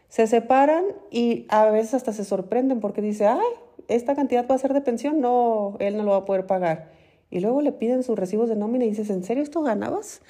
Se 0.09 0.27
separan 0.27 0.85
y 1.11 1.45
a 1.49 1.65
veces 1.69 1.95
hasta 1.95 2.13
se 2.13 2.23
sorprenden 2.23 2.79
porque 2.79 3.01
dice, 3.01 3.27
ay, 3.27 3.39
esta 3.87 4.15
cantidad 4.15 4.47
va 4.49 4.55
a 4.55 4.57
ser 4.57 4.73
de 4.73 4.81
pensión, 4.81 5.21
no, 5.21 5.75
él 5.79 5.97
no 5.97 6.03
lo 6.03 6.11
va 6.11 6.17
a 6.17 6.25
poder 6.25 6.45
pagar. 6.45 6.91
Y 7.29 7.39
luego 7.39 7.61
le 7.61 7.71
piden 7.71 8.03
sus 8.03 8.17
recibos 8.17 8.49
de 8.49 8.55
nómina 8.55 8.85
y 8.85 8.89
dices, 8.89 9.09
¿en 9.09 9.23
serio 9.23 9.43
esto 9.43 9.61
ganabas? 9.61 10.21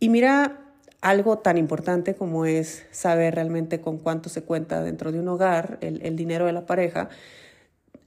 Y 0.00 0.08
mira 0.08 0.60
algo 1.00 1.38
tan 1.38 1.58
importante 1.58 2.14
como 2.14 2.44
es 2.44 2.86
saber 2.90 3.34
realmente 3.34 3.80
con 3.80 3.98
cuánto 3.98 4.28
se 4.28 4.42
cuenta 4.42 4.82
dentro 4.82 5.12
de 5.12 5.20
un 5.20 5.28
hogar, 5.28 5.78
el, 5.80 6.16
dinero 6.16 6.46
de 6.46 6.52
la 6.52 6.66
pareja, 6.66 7.08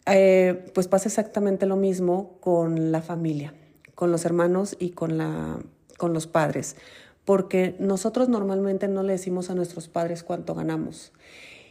eh, 0.07 0.65
pues 0.73 0.87
pasa 0.87 1.07
exactamente 1.07 1.65
lo 1.65 1.77
mismo 1.77 2.37
con 2.41 2.91
la 2.91 3.01
familia, 3.01 3.53
con 3.95 4.11
los 4.11 4.25
hermanos 4.25 4.75
y 4.77 4.89
con, 4.89 5.17
la, 5.17 5.59
con 5.97 6.11
los 6.11 6.27
padres, 6.27 6.75
porque 7.25 7.75
nosotros 7.79 8.29
normalmente 8.29 8.87
no 8.87 9.03
le 9.03 9.13
decimos 9.13 9.49
a 9.49 9.55
nuestros 9.55 9.87
padres 9.87 10.23
cuánto 10.23 10.55
ganamos. 10.55 11.11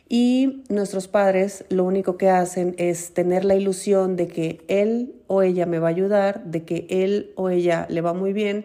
Y 0.09 0.65
nuestros 0.69 1.07
padres 1.07 1.65
lo 1.69 1.85
único 1.85 2.17
que 2.17 2.31
hacen 2.31 2.75
es 2.79 3.15
tener 3.15 3.45
la 3.45 3.55
ilusión 3.55 4.17
de 4.17 4.27
que 4.27 4.61
él 4.67 5.15
o 5.29 5.43
ella 5.43 5.67
me 5.67 5.79
va 5.79 5.89
a 5.89 5.91
ayudar, 5.91 6.45
de 6.45 6.65
que 6.65 6.87
él 6.91 7.33
o 7.37 7.49
ella 7.49 7.87
le 7.89 8.01
va 8.01 8.13
muy 8.13 8.33
bien 8.33 8.65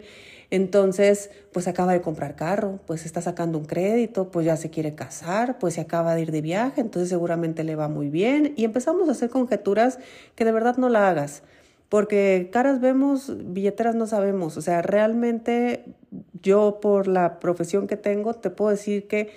entonces, 0.50 1.30
pues 1.52 1.66
acaba 1.66 1.92
de 1.92 2.00
comprar 2.00 2.36
carro, 2.36 2.78
pues 2.86 3.04
está 3.04 3.20
sacando 3.20 3.58
un 3.58 3.64
crédito, 3.64 4.30
pues 4.30 4.46
ya 4.46 4.56
se 4.56 4.70
quiere 4.70 4.94
casar, 4.94 5.58
pues 5.58 5.74
se 5.74 5.80
acaba 5.80 6.14
de 6.14 6.22
ir 6.22 6.30
de 6.30 6.40
viaje, 6.40 6.80
entonces 6.80 7.08
seguramente 7.08 7.64
le 7.64 7.74
va 7.74 7.88
muy 7.88 8.08
bien. 8.08 8.54
Y 8.56 8.64
empezamos 8.64 9.08
a 9.08 9.12
hacer 9.12 9.28
conjeturas 9.28 9.98
que 10.36 10.44
de 10.44 10.52
verdad 10.52 10.76
no 10.76 10.88
la 10.88 11.08
hagas, 11.08 11.42
porque 11.88 12.48
caras 12.52 12.80
vemos, 12.80 13.32
billeteras 13.52 13.94
no 13.94 14.06
sabemos. 14.06 14.56
O 14.56 14.60
sea, 14.62 14.82
realmente 14.82 15.84
yo 16.42 16.78
por 16.80 17.08
la 17.08 17.38
profesión 17.38 17.86
que 17.86 17.96
tengo 17.96 18.34
te 18.34 18.50
puedo 18.50 18.70
decir 18.70 19.06
que 19.06 19.30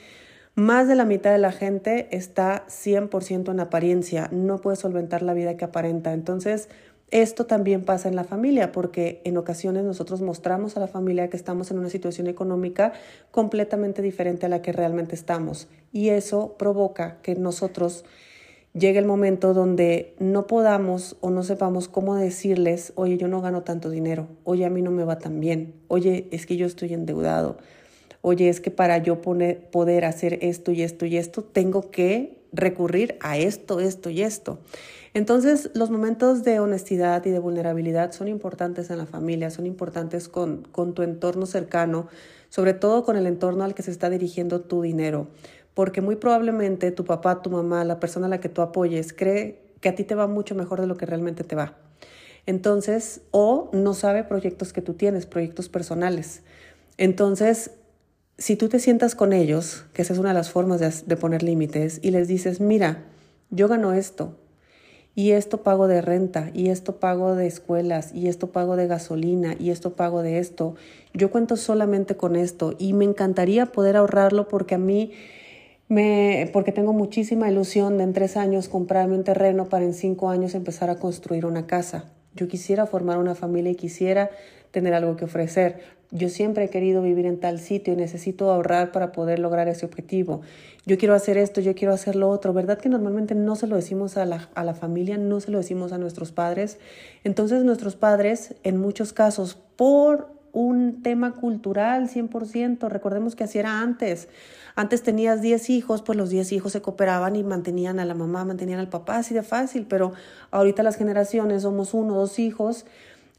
Más 0.60 0.90
de 0.90 0.96
la 0.96 1.06
mitad 1.06 1.32
de 1.32 1.38
la 1.38 1.54
gente 1.54 2.10
está 2.12 2.66
100% 2.68 3.50
en 3.50 3.60
apariencia, 3.62 4.28
no 4.34 4.60
puede 4.60 4.76
solventar 4.76 5.22
la 5.22 5.34
vida 5.34 5.56
que 5.56 5.64
aparenta. 5.64 6.12
Entonces, 6.12 6.68
esto 7.12 7.46
también 7.46 7.86
pasa 7.86 8.10
en 8.10 8.18
la 8.18 8.26
familia, 8.26 8.74
porque 8.74 9.22
en 9.24 9.38
ocasiones 9.38 9.86
nosotros 9.86 10.22
mostramos 10.22 10.76
a 10.76 10.82
la 10.82 10.88
familia 10.88 11.30
que 11.30 11.38
estamos 11.38 11.72
en 11.72 11.80
una 11.80 11.90
situación 11.90 12.28
económica 12.28 12.92
completamente 13.32 14.02
diferente 14.02 14.48
a 14.48 14.50
la 14.50 14.62
que 14.62 14.74
realmente 14.74 15.16
estamos. 15.16 15.70
Y 15.94 16.10
eso 16.10 16.56
provoca 16.58 17.20
que 17.22 17.36
nosotros 17.36 18.04
llegue 18.74 19.00
el 19.00 19.06
momento 19.06 19.54
donde 19.54 20.16
no 20.20 20.48
podamos 20.48 21.18
o 21.22 21.30
no 21.30 21.44
sepamos 21.44 21.88
cómo 21.88 22.16
decirles, 22.16 22.94
oye, 22.96 23.18
yo 23.18 23.28
no 23.28 23.42
gano 23.42 23.64
tanto 23.64 23.90
dinero, 23.90 24.28
oye, 24.44 24.66
a 24.66 24.70
mí 24.70 24.82
no 24.82 24.92
me 24.92 25.04
va 25.04 25.18
tan 25.18 25.40
bien, 25.40 25.74
oye, 25.88 26.28
es 26.32 26.46
que 26.46 26.58
yo 26.58 26.66
estoy 26.66 26.94
endeudado, 26.94 27.58
oye, 28.22 28.50
es 28.50 28.62
que 28.62 28.72
para 28.72 28.98
yo 29.00 29.22
poder 29.22 30.06
hacer 30.06 30.40
esto 30.42 30.72
y 30.72 30.84
esto 30.84 31.06
y 31.06 31.18
esto, 31.18 31.44
tengo 31.44 31.90
que 31.92 32.40
recurrir 32.52 33.18
a 33.22 33.38
esto, 33.38 33.80
esto 33.80 34.10
y 34.10 34.22
esto. 34.22 34.60
Entonces, 35.14 35.72
los 35.74 35.90
momentos 35.90 36.44
de 36.44 36.60
honestidad 36.60 37.26
y 37.26 37.32
de 37.32 37.40
vulnerabilidad 37.40 38.12
son 38.12 38.28
importantes 38.28 38.92
en 38.92 39.00
la 39.00 39.08
familia, 39.08 39.50
son 39.50 39.66
importantes 39.66 40.30
con, 40.30 40.68
con 40.72 40.94
tu 40.94 41.02
entorno 41.02 41.48
cercano, 41.48 42.08
sobre 42.50 42.74
todo 42.74 43.04
con 43.04 43.18
el 43.18 43.26
entorno 43.26 43.64
al 43.64 43.74
que 43.74 43.84
se 43.84 43.92
está 43.92 44.10
dirigiendo 44.10 44.62
tu 44.62 44.82
dinero, 44.82 45.28
porque 45.80 46.02
muy 46.02 46.18
probablemente 46.18 46.92
tu 46.92 47.06
papá, 47.06 47.42
tu 47.42 47.50
mamá, 47.50 47.86
la 47.86 48.02
persona 48.02 48.26
a 48.26 48.30
la 48.30 48.42
que 48.42 48.50
tú 48.50 48.62
apoyes, 48.62 49.14
cree 49.14 49.62
que 49.80 49.88
a 49.88 49.96
ti 49.96 50.04
te 50.04 50.14
va 50.14 50.28
mucho 50.28 50.54
mejor 50.54 50.82
de 50.82 50.88
lo 50.88 50.98
que 50.98 51.06
realmente 51.06 51.46
te 51.46 51.56
va. 51.56 51.78
Entonces, 52.46 53.22
o 53.32 53.70
no 53.72 53.94
sabe 53.94 54.26
proyectos 54.26 54.74
que 54.74 54.82
tú 54.82 54.96
tienes, 54.96 55.26
proyectos 55.26 55.70
personales. 55.70 56.42
Entonces, 56.98 57.72
si 58.38 58.58
tú 58.58 58.68
te 58.68 58.80
sientas 58.80 59.16
con 59.16 59.32
ellos, 59.32 59.86
que 59.94 60.02
esa 60.02 60.12
es 60.12 60.20
una 60.20 60.32
de 60.32 60.36
las 60.36 60.52
formas 60.52 60.82
de, 60.82 60.94
de 61.06 61.16
poner 61.16 61.44
límites, 61.44 62.02
y 62.02 62.12
les 62.12 62.28
dices, 62.28 62.60
mira, 62.60 63.06
yo 63.50 63.70
gano 63.70 63.94
esto, 63.94 64.36
y 65.16 65.32
esto 65.32 65.64
pago 65.64 65.88
de 65.88 66.02
renta, 66.02 66.52
y 66.54 66.72
esto 66.72 67.00
pago 67.00 67.36
de 67.36 67.48
escuelas, 67.48 68.14
y 68.14 68.28
esto 68.28 68.52
pago 68.52 68.76
de 68.76 68.88
gasolina, 68.88 69.56
y 69.58 69.70
esto 69.70 69.94
pago 69.94 70.24
de 70.24 70.40
esto. 70.40 70.76
Yo 71.14 71.32
cuento 71.32 71.56
solamente 71.56 72.18
con 72.18 72.36
esto 72.36 72.76
y 72.78 72.92
me 72.92 73.06
encantaría 73.06 73.68
poder 73.68 73.96
ahorrarlo 73.96 74.50
porque 74.50 74.76
a 74.76 74.78
mí 74.78 75.14
me, 75.90 76.50
porque 76.54 76.72
tengo 76.72 76.94
muchísima 76.94 77.50
ilusión 77.50 77.98
de 77.98 78.04
en 78.04 78.14
tres 78.14 78.38
años 78.38 78.70
comprarme 78.70 79.16
un 79.16 79.24
terreno 79.24 79.68
para 79.70 79.86
en 79.86 79.94
cinco 79.94 80.30
años 80.30 80.54
empezar 80.56 80.90
a 80.90 80.96
construir 80.96 81.46
una 81.46 81.66
casa. 81.66 82.06
Yo 82.36 82.48
quisiera 82.48 82.86
formar 82.86 83.18
una 83.18 83.34
familia 83.34 83.72
y 83.72 83.76
quisiera 83.76 84.30
tener 84.72 84.94
algo 84.94 85.16
que 85.16 85.26
ofrecer. 85.26 85.80
Yo 86.12 86.30
siempre 86.30 86.66
he 86.66 86.70
querido 86.70 87.02
vivir 87.02 87.26
en 87.26 87.40
tal 87.40 87.60
sitio 87.60 87.94
y 87.94 87.96
necesito 87.96 88.52
ahorrar 88.52 88.92
para 88.92 89.12
poder 89.12 89.40
lograr 89.40 89.68
ese 89.68 89.86
objetivo. 89.86 90.42
Yo 90.86 90.98
quiero 90.98 91.16
hacer 91.16 91.38
esto, 91.38 91.60
yo 91.60 91.74
quiero 91.74 91.94
hacer 91.94 92.16
lo 92.16 92.30
otro. 92.30 92.54
¿Verdad 92.54 92.78
que 92.78 92.90
normalmente 92.90 93.34
no 93.34 93.56
se 93.56 93.68
lo 93.68 93.76
decimos 93.76 94.16
a 94.18 94.26
la, 94.26 94.50
a 94.54 94.64
la 94.64 94.76
familia, 94.76 95.18
no 95.18 95.40
se 95.40 95.50
lo 95.52 95.58
decimos 95.58 95.92
a 95.92 95.98
nuestros 95.98 96.32
padres? 96.32 96.78
Entonces 97.24 97.64
nuestros 97.64 97.96
padres, 97.96 98.56
en 98.64 98.78
muchos 98.78 99.12
casos, 99.12 99.58
por 99.76 100.39
un 100.52 101.02
tema 101.04 101.34
cultural 101.34 102.10
100%, 102.10 102.90
recordemos 102.90 103.36
que 103.36 103.44
así 103.44 103.60
era 103.60 103.82
antes. 103.82 104.30
Antes 104.76 105.04
tenías 105.04 105.42
10 105.42 105.70
hijos, 105.70 106.02
pues 106.02 106.18
los 106.18 106.30
10 106.30 106.52
hijos 106.54 106.72
se 106.72 106.82
cooperaban 106.82 107.36
y 107.36 107.44
mantenían 107.44 108.00
a 108.00 108.06
la 108.06 108.14
mamá, 108.14 108.46
mantenían 108.46 108.80
al 108.80 108.90
papá, 108.90 109.18
así 109.18 109.34
de 109.34 109.44
fácil, 109.44 109.86
pero 109.88 110.14
ahorita 110.52 110.84
las 110.84 110.96
generaciones 110.96 111.64
somos 111.64 111.94
uno, 111.94 112.16
dos 112.16 112.40
hijos 112.40 112.86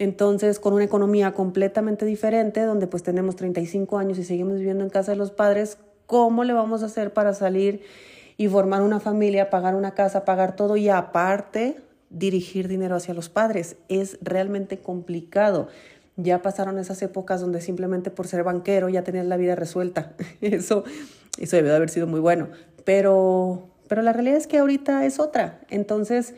entonces, 0.00 0.59
con 0.59 0.73
una 0.73 0.85
economía 0.85 1.35
completamente 1.35 2.07
diferente, 2.07 2.62
donde 2.62 2.87
pues 2.87 3.02
tenemos 3.02 3.37
35 3.37 3.99
años 3.99 4.19
y 4.19 4.25
seguimos 4.25 4.55
viviendo 4.55 4.83
en 4.83 4.88
casa 4.88 5.12
de 5.12 5.19
los 5.19 5.31
padres, 5.31 5.76
¿cómo 6.07 6.43
le 6.43 6.55
vamos 6.55 6.83
a 6.83 6.87
hacer 6.87 7.12
para 7.12 7.35
salir 7.35 7.83
y 8.38 8.49
formar 8.49 8.81
una 8.81 8.99
familia, 8.99 9.50
pagar 9.50 9.75
una 9.75 9.93
casa, 9.93 10.25
pagar 10.25 10.57
todo 10.57 10.79
y 10.79 10.88
aparte 10.88 11.76
dirigir 12.09 12.67
dinero 12.67 12.97
hacia 12.97 13.12
los 13.12 13.29
padres? 13.29 13.76
Es 13.90 14.17
realmente 14.23 14.79
complicado. 14.79 15.69
Ya 16.23 16.43
pasaron 16.43 16.79
esas 16.79 17.00
épocas 17.03 17.41
donde 17.41 17.61
simplemente 17.61 18.11
por 18.11 18.27
ser 18.27 18.43
banquero 18.45 18.89
ya 18.89 19.05
tenías 19.05 19.27
la 19.27 19.37
vida 19.37 19.55
resuelta. 19.55 20.15
Eso, 20.41 20.85
eso 21.39 21.57
debe 21.57 21.69
de 21.69 21.77
haber 21.77 21.91
sido 21.91 22.07
muy 22.07 22.21
bueno. 22.21 22.49
Pero, 22.85 23.69
pero 23.89 24.03
la 24.03 24.12
realidad 24.12 24.37
es 24.37 24.47
que 24.47 24.59
ahorita 24.59 25.05
es 25.07 25.19
otra. 25.21 25.61
Entonces, 25.71 26.35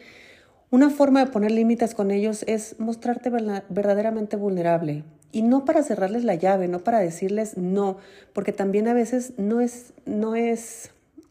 una 0.70 0.90
forma 0.90 1.24
de 1.24 1.30
poner 1.30 1.50
límites 1.50 1.94
con 1.94 2.10
ellos 2.10 2.44
es 2.46 2.76
mostrarte 2.78 3.30
verdaderamente 3.30 4.36
vulnerable 4.36 5.04
y 5.32 5.42
no 5.42 5.64
para 5.64 5.82
cerrarles 5.82 6.24
la 6.24 6.34
llave, 6.34 6.68
no 6.68 6.80
para 6.80 7.00
decirles 7.00 7.56
no, 7.56 7.96
porque 8.34 8.52
también 8.52 8.86
a 8.86 8.94
veces 8.94 9.32
no 9.38 9.60
es, 9.60 9.94
no 10.04 10.36
es, 10.36 10.90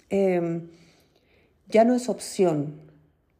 em, 0.09 0.69
ya 1.69 1.85
no 1.85 1.93
es 1.93 2.09
opción, 2.09 2.81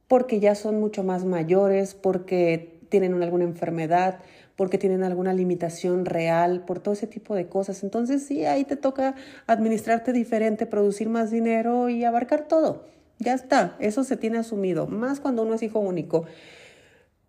porque 0.07 0.39
ya 0.39 0.55
son 0.55 0.79
mucho 0.79 1.03
más 1.03 1.25
mayores, 1.25 1.95
porque 1.95 2.79
tienen 2.89 3.21
alguna 3.21 3.43
enfermedad, 3.43 4.19
porque 4.61 4.77
tienen 4.77 5.01
alguna 5.01 5.33
limitación 5.33 6.05
real, 6.05 6.65
por 6.65 6.79
todo 6.79 6.93
ese 6.93 7.07
tipo 7.07 7.33
de 7.33 7.47
cosas. 7.47 7.81
Entonces 7.81 8.21
sí, 8.27 8.45
ahí 8.45 8.63
te 8.63 8.75
toca 8.75 9.15
administrarte 9.47 10.13
diferente, 10.13 10.67
producir 10.67 11.09
más 11.09 11.31
dinero 11.31 11.89
y 11.89 12.03
abarcar 12.03 12.47
todo. 12.47 12.85
Ya 13.17 13.33
está, 13.33 13.75
eso 13.79 14.03
se 14.03 14.17
tiene 14.17 14.37
asumido, 14.37 14.85
más 14.85 15.19
cuando 15.19 15.41
uno 15.41 15.55
es 15.55 15.63
hijo 15.63 15.79
único. 15.79 16.25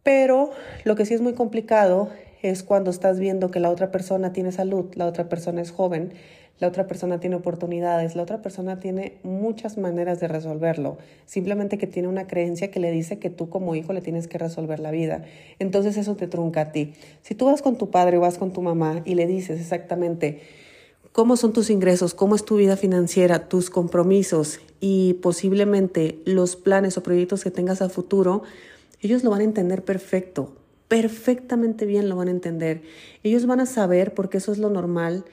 Pero 0.02 0.50
lo 0.84 0.94
que 0.94 1.06
sí 1.06 1.14
es 1.14 1.22
muy 1.22 1.32
complicado 1.32 2.10
es 2.42 2.62
cuando 2.62 2.90
estás 2.90 3.18
viendo 3.18 3.50
que 3.50 3.60
la 3.60 3.70
otra 3.70 3.90
persona 3.90 4.34
tiene 4.34 4.52
salud, 4.52 4.92
la 4.94 5.06
otra 5.06 5.30
persona 5.30 5.62
es 5.62 5.70
joven, 5.70 6.12
la 6.58 6.68
otra 6.68 6.86
persona 6.86 7.18
tiene 7.18 7.36
oportunidades, 7.36 8.14
la 8.14 8.22
otra 8.22 8.40
persona 8.40 8.78
tiene 8.78 9.18
muchas 9.22 9.78
maneras 9.78 10.20
de 10.20 10.28
resolverlo, 10.28 10.96
simplemente 11.26 11.78
que 11.78 11.86
tiene 11.86 12.08
una 12.08 12.26
creencia 12.26 12.70
que 12.70 12.78
le 12.78 12.90
dice 12.90 13.18
que 13.18 13.30
tú 13.30 13.48
como 13.48 13.74
hijo 13.74 13.92
le 13.92 14.00
tienes 14.00 14.28
que 14.28 14.38
resolver 14.38 14.78
la 14.78 14.90
vida. 14.90 15.24
Entonces 15.58 15.96
eso 15.96 16.14
te 16.14 16.28
trunca 16.28 16.60
a 16.60 16.72
ti. 16.72 16.94
Si 17.22 17.34
tú 17.34 17.46
vas 17.46 17.62
con 17.62 17.76
tu 17.76 17.90
padre 17.90 18.18
o 18.18 18.20
vas 18.20 18.38
con 18.38 18.52
tu 18.52 18.62
mamá 18.62 19.02
y 19.04 19.16
le 19.16 19.26
dices 19.26 19.60
exactamente, 19.60 20.40
cómo 21.12 21.36
son 21.36 21.52
tus 21.52 21.68
ingresos, 21.68 22.14
cómo 22.14 22.34
es 22.34 22.44
tu 22.44 22.56
vida 22.56 22.76
financiera, 22.76 23.48
tus 23.48 23.68
compromisos 23.68 24.60
y 24.80 25.14
posiblemente 25.14 26.18
los 26.24 26.56
planes 26.56 26.96
o 26.96 27.02
proyectos 27.02 27.44
que 27.44 27.50
tengas 27.50 27.82
a 27.82 27.88
futuro, 27.88 28.42
ellos 29.00 29.24
lo 29.24 29.30
van 29.30 29.40
a 29.40 29.44
entender 29.44 29.84
perfecto, 29.84 30.54
perfectamente 30.88 31.86
bien 31.86 32.08
lo 32.08 32.16
van 32.16 32.28
a 32.28 32.32
entender. 32.32 32.82
Ellos 33.22 33.46
van 33.46 33.60
a 33.60 33.66
saber, 33.66 34.14
porque 34.14 34.38
eso 34.38 34.52
es 34.52 34.58
lo 34.58 34.70
normal 34.70 35.24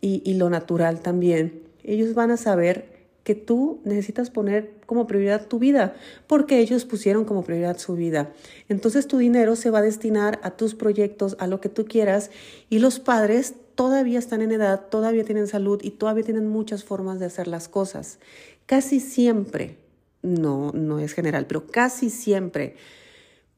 y, 0.00 0.22
y 0.24 0.34
lo 0.34 0.50
natural 0.50 1.00
también, 1.00 1.62
ellos 1.82 2.14
van 2.14 2.30
a 2.30 2.36
saber 2.36 2.96
que 3.26 3.34
tú 3.34 3.80
necesitas 3.84 4.30
poner 4.30 4.76
como 4.86 5.08
prioridad 5.08 5.48
tu 5.48 5.58
vida, 5.58 5.96
porque 6.28 6.60
ellos 6.60 6.84
pusieron 6.84 7.24
como 7.24 7.42
prioridad 7.42 7.76
su 7.76 7.96
vida. 7.96 8.32
Entonces 8.68 9.08
tu 9.08 9.18
dinero 9.18 9.56
se 9.56 9.70
va 9.70 9.80
a 9.80 9.82
destinar 9.82 10.38
a 10.44 10.52
tus 10.52 10.76
proyectos, 10.76 11.36
a 11.40 11.48
lo 11.48 11.60
que 11.60 11.68
tú 11.68 11.86
quieras, 11.86 12.30
y 12.70 12.78
los 12.78 13.00
padres 13.00 13.56
todavía 13.74 14.20
están 14.20 14.42
en 14.42 14.52
edad, 14.52 14.86
todavía 14.90 15.24
tienen 15.24 15.48
salud 15.48 15.80
y 15.82 15.90
todavía 15.90 16.22
tienen 16.22 16.46
muchas 16.46 16.84
formas 16.84 17.18
de 17.18 17.26
hacer 17.26 17.48
las 17.48 17.68
cosas. 17.68 18.20
Casi 18.64 19.00
siempre, 19.00 19.76
no, 20.22 20.70
no 20.70 21.00
es 21.00 21.12
general, 21.12 21.48
pero 21.48 21.66
casi 21.66 22.10
siempre, 22.10 22.76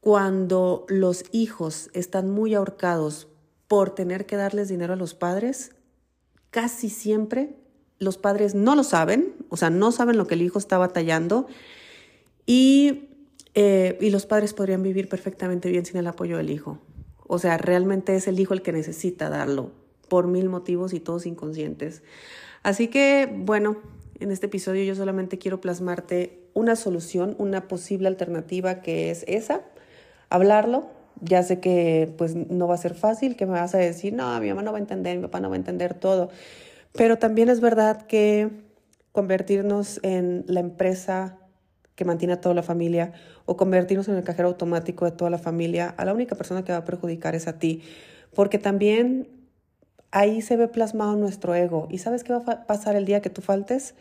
cuando 0.01 0.87
los 0.89 1.25
hijos 1.31 1.91
están 1.93 2.31
muy 2.31 2.55
ahorcados 2.55 3.29
por 3.69 3.95
tener 3.95 4.25
que 4.25 4.37
darles 4.37 4.69
dinero 4.69 4.95
a 4.95 4.97
los 4.97 5.13
padres, 5.13 5.73
casi 6.51 6.89
siempre 6.91 7.57
los 7.99 8.19
padres 8.19 8.55
no 8.55 8.75
lo 8.75 8.85
saben, 8.85 9.35
o 9.49 9.57
sea, 9.57 9.71
no 9.71 9.93
saben 9.93 10.17
lo 10.17 10.27
que 10.27 10.35
el 10.35 10.43
hijo 10.43 10.59
está 10.59 10.79
batallando 10.79 11.47
y, 12.47 13.09
eh, 13.55 13.99
y 14.01 14.11
los 14.11 14.27
padres 14.27 14.55
podrían 14.55 14.83
vivir 14.83 15.09
perfectamente 15.09 15.69
bien 15.69 15.85
sin 15.85 15.97
el 15.97 16.07
apoyo 16.07 16.37
del 16.37 16.51
hijo. 16.51 16.79
O 17.27 17.39
sea, 17.39 17.59
realmente 17.59 18.15
es 18.15 18.29
el 18.29 18.41
hijo 18.41 18.55
el 18.55 18.63
que 18.63 18.73
necesita 18.73 19.29
darlo 19.29 19.73
por 20.09 20.27
mil 20.27 20.49
motivos 20.49 20.95
y 20.95 21.01
todos 21.01 21.27
inconscientes. 21.27 22.03
Así 22.63 22.89
que, 22.89 23.31
bueno, 23.33 23.77
en 24.21 24.31
este 24.31 24.47
episodio 24.47 24.85
yo 24.85 24.95
solamente 24.95 25.39
quiero 25.39 25.61
plasmarte 25.61 26.41
una 26.55 26.77
solución, 26.77 27.37
una 27.39 27.69
posible 27.69 28.09
alternativa 28.09 28.81
que 28.81 29.11
es 29.11 29.25
esa, 29.29 29.63
hablarlo. 30.31 30.89
Ya 31.21 31.43
sé 31.43 31.61
que 31.61 32.13
pues 32.17 32.35
no 32.35 32.69
va 32.69 32.75
a 32.75 32.79
ser 32.79 32.95
fácil, 32.95 33.37
que 33.37 33.47
me 33.47 33.53
vas 33.53 33.75
a 33.75 33.79
decir, 33.79 34.13
no, 34.13 34.41
mi 34.41 34.49
mamá 34.49 34.63
no 34.63 34.73
va 34.73 34.79
a 34.79 34.81
entender, 34.81 35.17
mi 35.17 35.23
papá 35.23 35.41
no 35.41 35.49
va 35.49 35.57
a 35.57 35.59
entender 35.59 35.95
todo. 35.95 36.31
Pero 36.93 37.19
también 37.19 37.49
es 37.49 37.61
verdad 37.61 38.03
que 38.07 38.51
convertirnos 39.13 40.01
en 40.03 40.45
la 40.47 40.61
empresa 40.61 41.39
que 41.95 42.05
mantiene 42.05 42.35
a 42.35 42.41
toda 42.41 42.55
la 42.55 42.63
familia 42.63 43.13
o 43.45 43.57
convertirnos 43.57 44.09
en 44.09 44.15
el 44.15 44.23
cajero 44.23 44.49
automático 44.49 45.05
de 45.05 45.11
toda 45.11 45.31
la 45.31 45.39
familia, 45.39 45.93
a 45.97 46.05
la 46.05 46.15
única 46.15 46.37
persona 46.37 46.65
que 46.65 46.71
va 46.71 46.79
a 46.79 46.85
perjudicar 46.85 47.35
es 47.35 47.49
a 47.49 47.59
ti. 47.59 47.83
Porque 48.35 48.59
también 48.59 49.29
ahí 50.11 50.43
se 50.43 50.57
ve 50.57 50.69
plasmado 50.69 51.17
nuestro 51.17 51.55
ego. 51.55 51.89
¿Y 51.91 51.99
sabes 51.99 52.25
qué 52.25 52.33
va 52.33 52.43
a 52.47 52.67
pasar 52.67 52.95
el 52.95 53.05
día 53.05 53.21
que 53.21 53.31
tú 53.31 53.43
faltes? 53.43 53.95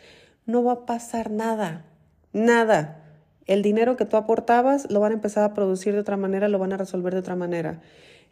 No 0.46 0.64
va 0.64 0.74
a 0.74 0.86
pasar 0.86 1.32
nada, 1.32 1.86
nada. 2.34 3.07
El 3.48 3.62
dinero 3.62 3.96
que 3.96 4.06
tú 4.06 4.18
aportabas 4.18 4.92
lo 4.92 5.00
van 5.00 5.14
a 5.14 5.16
empezar 5.16 5.44
a 5.44 5.54
producir 5.54 5.94
de 5.94 6.00
otra 6.00 6.18
manera, 6.18 6.50
lo 6.50 6.60
van 6.60 6.74
a 6.74 6.78
resolver 6.78 7.14
de 7.14 7.20
otra 7.20 7.36
manera. 7.36 7.80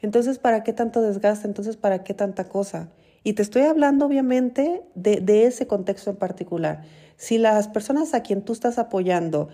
Entonces, 0.01 0.39
¿para 0.39 0.63
qué 0.63 0.73
tanto 0.73 1.01
desgaste? 1.01 1.47
Entonces, 1.47 1.77
¿para 1.77 2.03
qué 2.03 2.13
tanta 2.13 2.49
cosa? 2.49 2.89
Y 3.23 3.33
te 3.33 3.41
estoy 3.41 3.63
hablando 3.63 4.05
obviamente 4.05 4.83
de, 4.93 5.45
ese 5.45 5.65
contexto 5.67 6.11
en 6.11 6.17
particular. 6.17 6.83
Si 7.17 7.37
las 7.37 7.67
personas 7.67 8.13
a 8.13 8.21
quien 8.21 8.43
tú 8.43 8.53
estás 8.53 8.77
apoyando 8.77 9.49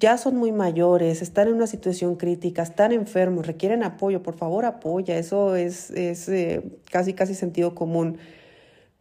ya 0.00 0.18
son 0.18 0.36
muy 0.36 0.50
mayores, 0.50 1.22
están 1.22 1.46
en 1.46 1.54
una 1.54 1.68
situación 1.68 2.16
crítica, 2.16 2.62
están 2.62 2.90
enfermos, 2.90 3.46
requieren 3.46 3.84
apoyo, 3.84 4.20
por 4.20 4.34
favor 4.34 4.64
apoya, 4.64 5.16
eso 5.16 5.54
es, 5.54 5.92
es 5.92 6.28
eh, 6.28 6.62
casi 6.90 7.12
casi 7.12 7.36
sentido 7.36 7.72
común. 7.76 8.18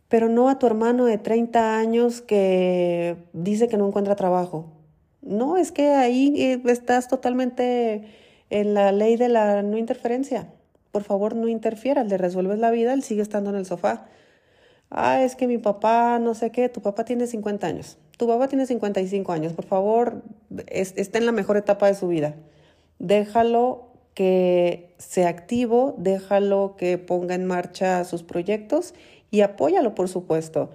Pero 0.07 0.29
no 0.29 0.49
a 0.49 0.59
tu 0.59 0.67
hermano 0.67 1.05
de 1.05 1.17
30 1.17 1.79
años 1.79 2.21
que 2.21 3.17
dice 3.33 3.67
que 3.67 3.77
no 3.77 3.87
encuentra 3.87 4.15
trabajo. 4.15 4.80
No, 5.21 5.57
es 5.57 5.71
que 5.71 5.89
ahí 5.91 6.33
eh, 6.37 6.61
estás 6.65 7.07
totalmente 7.07 8.03
en 8.49 8.73
la 8.73 8.91
ley 8.91 9.17
de 9.17 9.29
la 9.29 9.61
no 9.61 9.77
interferencia. 9.77 10.51
Por 10.91 11.03
favor, 11.03 11.35
no 11.35 11.47
interfieras, 11.47 12.07
le 12.07 12.17
resuelves 12.17 12.59
la 12.59 12.71
vida, 12.71 12.93
él 12.93 13.03
sigue 13.03 13.21
estando 13.21 13.49
en 13.49 13.55
el 13.57 13.65
sofá. 13.65 14.07
Ah, 14.89 15.23
es 15.23 15.35
que 15.35 15.47
mi 15.47 15.57
papá, 15.57 16.19
no 16.19 16.33
sé 16.33 16.51
qué, 16.51 16.69
tu 16.69 16.81
papá 16.81 17.05
tiene 17.05 17.27
50 17.27 17.67
años 17.67 17.97
tu 18.21 18.27
papá 18.27 18.47
tiene 18.47 18.67
55 18.67 19.31
años, 19.31 19.53
por 19.53 19.65
favor, 19.65 20.21
está 20.67 21.17
en 21.17 21.25
la 21.25 21.31
mejor 21.31 21.57
etapa 21.57 21.87
de 21.87 21.95
su 21.95 22.07
vida. 22.07 22.35
Déjalo 22.99 23.87
que 24.13 24.93
sea 24.99 25.27
activo, 25.29 25.95
déjalo 25.97 26.75
que 26.77 26.99
ponga 26.99 27.33
en 27.33 27.45
marcha 27.45 28.03
sus 28.03 28.21
proyectos 28.21 28.93
y 29.31 29.41
apóyalo, 29.41 29.95
por 29.95 30.07
supuesto. 30.07 30.69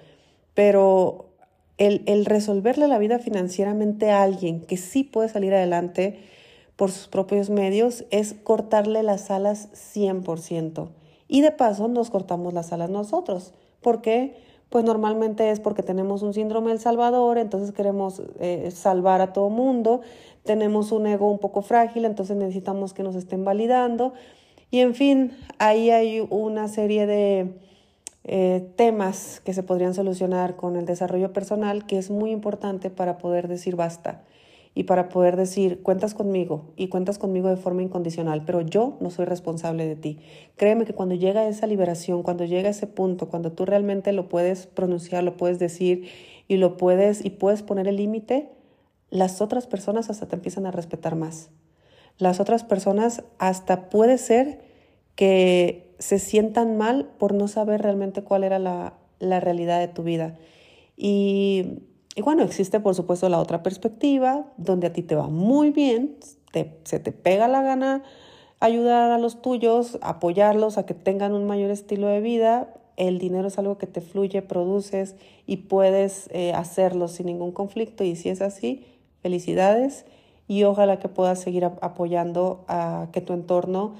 Pero 0.55 1.26
el, 1.79 2.25
resolverle 2.25 2.89
la 2.89 2.99
vida 2.99 3.19
financieramente 3.19 4.11
a 4.11 4.23
alguien 4.23 4.61
que 4.61 4.77
sí 4.77 5.05
puede 5.05 5.29
salir 5.29 5.55
adelante 5.55 6.19
por 6.77 6.91
sus 6.91 7.09
propios 7.09 7.51
medios 7.51 8.05
es 8.11 8.35
cortarle 8.35 9.03
las 9.03 9.31
alas 9.31 9.69
100%. 9.95 10.89
Y 11.29 11.41
de 11.41 11.51
paso 11.51 11.89
nos 11.89 12.11
cortamos 12.11 12.55
las 12.55 12.73
alas 12.73 12.91
nosotros. 12.91 13.53
¿Por 13.81 14.01
qué? 14.01 14.35
pues 14.69 14.85
normalmente 14.85 15.51
es 15.51 15.61
porque 15.61 15.83
tenemos 15.83 16.23
un 16.23 16.35
síndrome 16.35 16.71
del 16.71 16.81
Salvador, 16.81 17.39
entonces 17.39 17.73
queremos 17.73 18.23
eh, 18.41 18.71
salvar 18.73 19.21
a 19.21 19.33
todo 19.33 19.49
mundo, 19.49 20.01
tenemos 20.45 20.93
un 20.93 21.07
ego 21.07 21.31
un 21.31 21.39
poco 21.39 21.63
frágil, 21.63 22.05
entonces 22.05 22.37
necesitamos 22.37 22.93
que 22.93 23.03
nos 23.03 23.15
estén 23.15 23.45
validando. 23.45 24.13
Y 24.71 24.81
en 24.81 24.95
fin, 24.95 25.33
ahí 25.59 25.91
hay 25.91 26.27
una 26.31 26.69
serie 26.69 27.07
de 27.07 27.61
eh, 28.29 28.69
temas 28.75 29.41
que 29.45 29.55
se 29.55 29.63
podrían 29.63 29.95
solucionar 29.95 30.57
con 30.57 30.75
el 30.75 30.85
desarrollo 30.85 31.33
personal 31.33 31.87
que 31.87 31.97
es 31.97 32.11
muy 32.11 32.33
importante 32.33 32.91
para 32.91 33.19
poder 33.19 33.47
decir 33.47 33.77
basta 33.77 34.25
y 34.75 34.83
para 34.83 35.09
poder 35.09 35.37
decir, 35.37 35.81
cuentas 35.83 36.13
conmigo 36.13 36.73
y 36.77 36.89
cuentas 36.89 37.19
conmigo 37.19 37.49
de 37.49 37.57
forma 37.57 37.85
incondicional, 37.85 38.45
pero 38.45 38.63
yo 38.63 38.99
no 39.01 39.11
soy 39.11 39.27
responsable 39.27 39.87
de 39.87 39.95
ti. 39.95 40.19
Créeme 40.57 40.85
que 40.85 40.93
cuando 40.93 41.15
llega 41.15 41.47
esa 41.47 41.69
liberación, 41.69 42.25
cuando 42.25 42.45
llega 42.45 42.69
ese 42.69 42.89
punto, 42.89 43.29
cuando 43.29 43.53
tú 43.53 43.65
realmente 43.65 44.13
lo 44.13 44.29
puedes 44.29 44.67
pronunciar, 44.67 45.23
lo 45.23 45.37
puedes 45.37 45.61
decir 45.61 46.09
y 46.49 46.57
lo 46.57 46.77
puedes 46.77 47.25
y 47.25 47.31
puedes 47.31 47.63
poner 47.63 47.87
el 47.87 47.97
límite, 47.97 48.51
las 49.09 49.41
otras 49.41 49.69
personas 49.69 50.11
hasta 50.11 50.27
te 50.27 50.35
empiezan 50.35 50.67
a 50.67 50.73
respetar 50.73 51.15
más. 51.15 51.49
Las 52.19 52.41
otras 52.41 52.65
personas 52.65 53.23
hasta 53.39 53.89
puede 53.89 54.19
ser 54.19 54.61
que 55.15 55.86
se 55.99 56.19
sientan 56.19 56.77
mal 56.77 57.09
por 57.19 57.35
no 57.35 57.49
saber 57.49 57.83
realmente 57.83 58.23
cuál 58.23 58.45
era 58.45 58.59
la, 58.59 58.95
la 59.19 59.41
realidad 59.41 59.81
de 59.81 59.89
tu 59.89 60.03
vida. 60.03 60.37
Y 60.97 61.83
y 62.17 62.23
bueno, 62.23 62.43
existe 62.43 62.81
por 62.81 62.95
supuesto 62.95 63.29
la 63.29 63.39
otra 63.39 63.63
perspectiva, 63.63 64.47
donde 64.57 64.87
a 64.87 64.93
ti 64.93 65.03
te 65.03 65.15
va 65.15 65.29
muy 65.29 65.71
bien, 65.71 66.17
se 66.85 66.99
te 66.99 67.13
pega 67.13 67.47
la 67.47 67.61
gana 67.61 68.03
ayudar 68.59 69.11
a 69.11 69.19
los 69.19 69.43
tuyos, 69.43 69.99
apoyarlos 70.01 70.79
a 70.79 70.87
que 70.87 70.95
tengan 70.95 71.35
un 71.35 71.47
mayor 71.47 71.71
estilo 71.71 72.07
de 72.07 72.23
vida. 72.23 72.73
El 72.97 73.19
dinero 73.19 73.49
es 73.49 73.59
algo 73.59 73.77
que 73.77 73.87
te 73.87 74.01
fluye, 74.01 74.41
produces 74.41 75.15
y 75.47 75.59
puedes 75.59 76.31
eh, 76.33 76.55
hacerlo 76.55 77.09
sin 77.09 77.27
ningún 77.27 77.53
conflicto. 77.53 78.03
Y 78.03 78.17
si 78.17 78.31
es 78.31 78.41
así, 78.41 78.87
felicidades 79.21 80.07
y 80.49 80.63
ojalá 80.63 80.99
que 80.99 81.11
puedas 81.11 81.39
seguir 81.39 81.67
apoyando 81.67 82.65
a 82.67 83.09
que 83.13 83.21
tu 83.21 83.35
entorno 83.35 83.93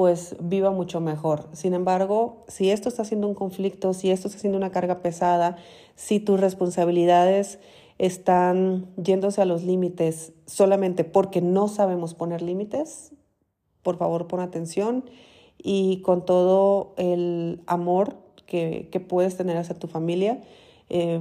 pues 0.00 0.34
viva 0.40 0.70
mucho 0.70 0.98
mejor. 1.02 1.50
Sin 1.52 1.74
embargo, 1.74 2.38
si 2.48 2.70
esto 2.70 2.88
está 2.88 3.04
siendo 3.04 3.28
un 3.28 3.34
conflicto, 3.34 3.92
si 3.92 4.10
esto 4.10 4.28
está 4.28 4.40
siendo 4.40 4.56
una 4.56 4.70
carga 4.70 5.02
pesada, 5.02 5.58
si 5.94 6.20
tus 6.20 6.40
responsabilidades 6.40 7.58
están 7.98 8.86
yéndose 8.96 9.42
a 9.42 9.44
los 9.44 9.62
límites 9.62 10.32
solamente 10.46 11.04
porque 11.04 11.42
no 11.42 11.68
sabemos 11.68 12.14
poner 12.14 12.40
límites, 12.40 13.12
por 13.82 13.98
favor 13.98 14.26
pon 14.26 14.40
atención 14.40 15.04
y 15.58 16.00
con 16.00 16.24
todo 16.24 16.94
el 16.96 17.60
amor 17.66 18.16
que, 18.46 19.04
puedes 19.06 19.36
tener 19.36 19.58
hacia 19.58 19.78
tu 19.78 19.86
familia, 19.86 20.40
eh, 20.88 21.20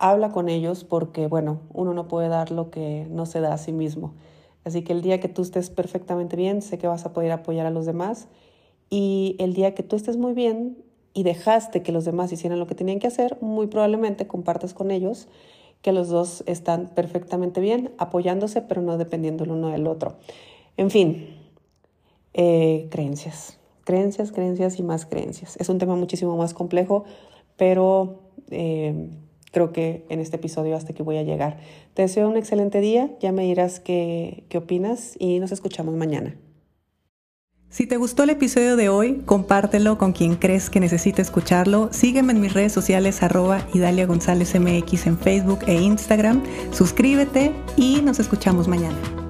habla 0.00 0.32
con 0.32 0.48
ellos 0.48 0.82
porque, 0.82 1.28
bueno, 1.28 1.60
uno 1.72 1.94
no 1.94 2.08
puede 2.08 2.26
dar 2.26 2.50
lo 2.50 2.72
que 2.72 3.06
no 3.08 3.24
se 3.24 3.40
da 3.40 3.54
a 3.54 3.58
sí 3.58 3.70
mismo. 3.70 4.14
Así 4.66 4.82
que 4.82 4.92
el 4.92 5.00
día 5.00 5.20
que 5.20 5.28
tú 5.28 5.42
estés 5.42 5.70
perfectamente 5.70 6.34
bien, 6.34 6.60
sé 6.60 6.76
que 6.76 6.88
vas 6.88 7.06
a 7.06 7.12
poder 7.12 7.30
apoyar 7.30 7.66
a 7.66 7.70
los 7.70 7.86
demás. 7.86 8.26
Y 8.90 9.36
el 9.38 9.54
día 9.54 9.76
que 9.76 9.84
tú 9.84 9.94
estés 9.94 10.16
muy 10.16 10.32
bien 10.32 10.76
y 11.14 11.22
dejaste 11.22 11.82
que 11.82 11.92
los 11.92 12.04
demás 12.04 12.32
hicieran 12.32 12.58
lo 12.58 12.66
que 12.66 12.74
tenían 12.74 12.98
que 12.98 13.06
hacer, 13.06 13.38
muy 13.40 13.68
probablemente 13.68 14.26
compartas 14.26 14.74
con 14.74 14.90
ellos 14.90 15.28
que 15.82 15.92
los 15.92 16.08
dos 16.08 16.42
están 16.48 16.88
perfectamente 16.88 17.60
bien, 17.60 17.92
apoyándose, 17.96 18.60
pero 18.60 18.82
no 18.82 18.98
dependiendo 18.98 19.44
el 19.44 19.52
uno 19.52 19.68
del 19.68 19.86
otro. 19.86 20.16
En 20.76 20.90
fin, 20.90 21.28
eh, 22.34 22.88
creencias, 22.90 23.60
creencias, 23.84 24.32
creencias 24.32 24.80
y 24.80 24.82
más 24.82 25.06
creencias. 25.06 25.56
Es 25.58 25.68
un 25.68 25.78
tema 25.78 25.94
muchísimo 25.94 26.36
más 26.36 26.54
complejo, 26.54 27.04
pero... 27.56 28.18
Eh, 28.50 29.10
creo 29.56 29.72
que 29.72 30.04
en 30.10 30.20
este 30.20 30.36
episodio 30.36 30.76
hasta 30.76 30.92
que 30.92 31.02
voy 31.02 31.16
a 31.16 31.22
llegar. 31.22 31.56
Te 31.94 32.02
deseo 32.02 32.28
un 32.28 32.36
excelente 32.36 32.78
día, 32.82 33.16
ya 33.20 33.32
me 33.32 33.44
dirás 33.44 33.80
qué, 33.80 34.44
qué 34.50 34.58
opinas 34.58 35.14
y 35.18 35.40
nos 35.40 35.50
escuchamos 35.50 35.94
mañana. 35.94 36.36
Si 37.70 37.86
te 37.86 37.96
gustó 37.96 38.24
el 38.24 38.30
episodio 38.30 38.76
de 38.76 38.90
hoy, 38.90 39.22
compártelo 39.24 39.96
con 39.96 40.12
quien 40.12 40.36
crees 40.36 40.68
que 40.68 40.78
necesite 40.78 41.22
escucharlo. 41.22 41.88
Sígueme 41.90 42.34
en 42.34 42.42
mis 42.42 42.52
redes 42.52 42.72
sociales 42.74 43.22
arroba 43.22 43.66
Idalia 43.72 44.04
González 44.04 44.54
MX 44.54 45.06
en 45.06 45.18
Facebook 45.18 45.60
e 45.66 45.80
Instagram. 45.80 46.42
Suscríbete 46.70 47.52
y 47.78 48.02
nos 48.02 48.18
escuchamos 48.18 48.68
mañana. 48.68 49.25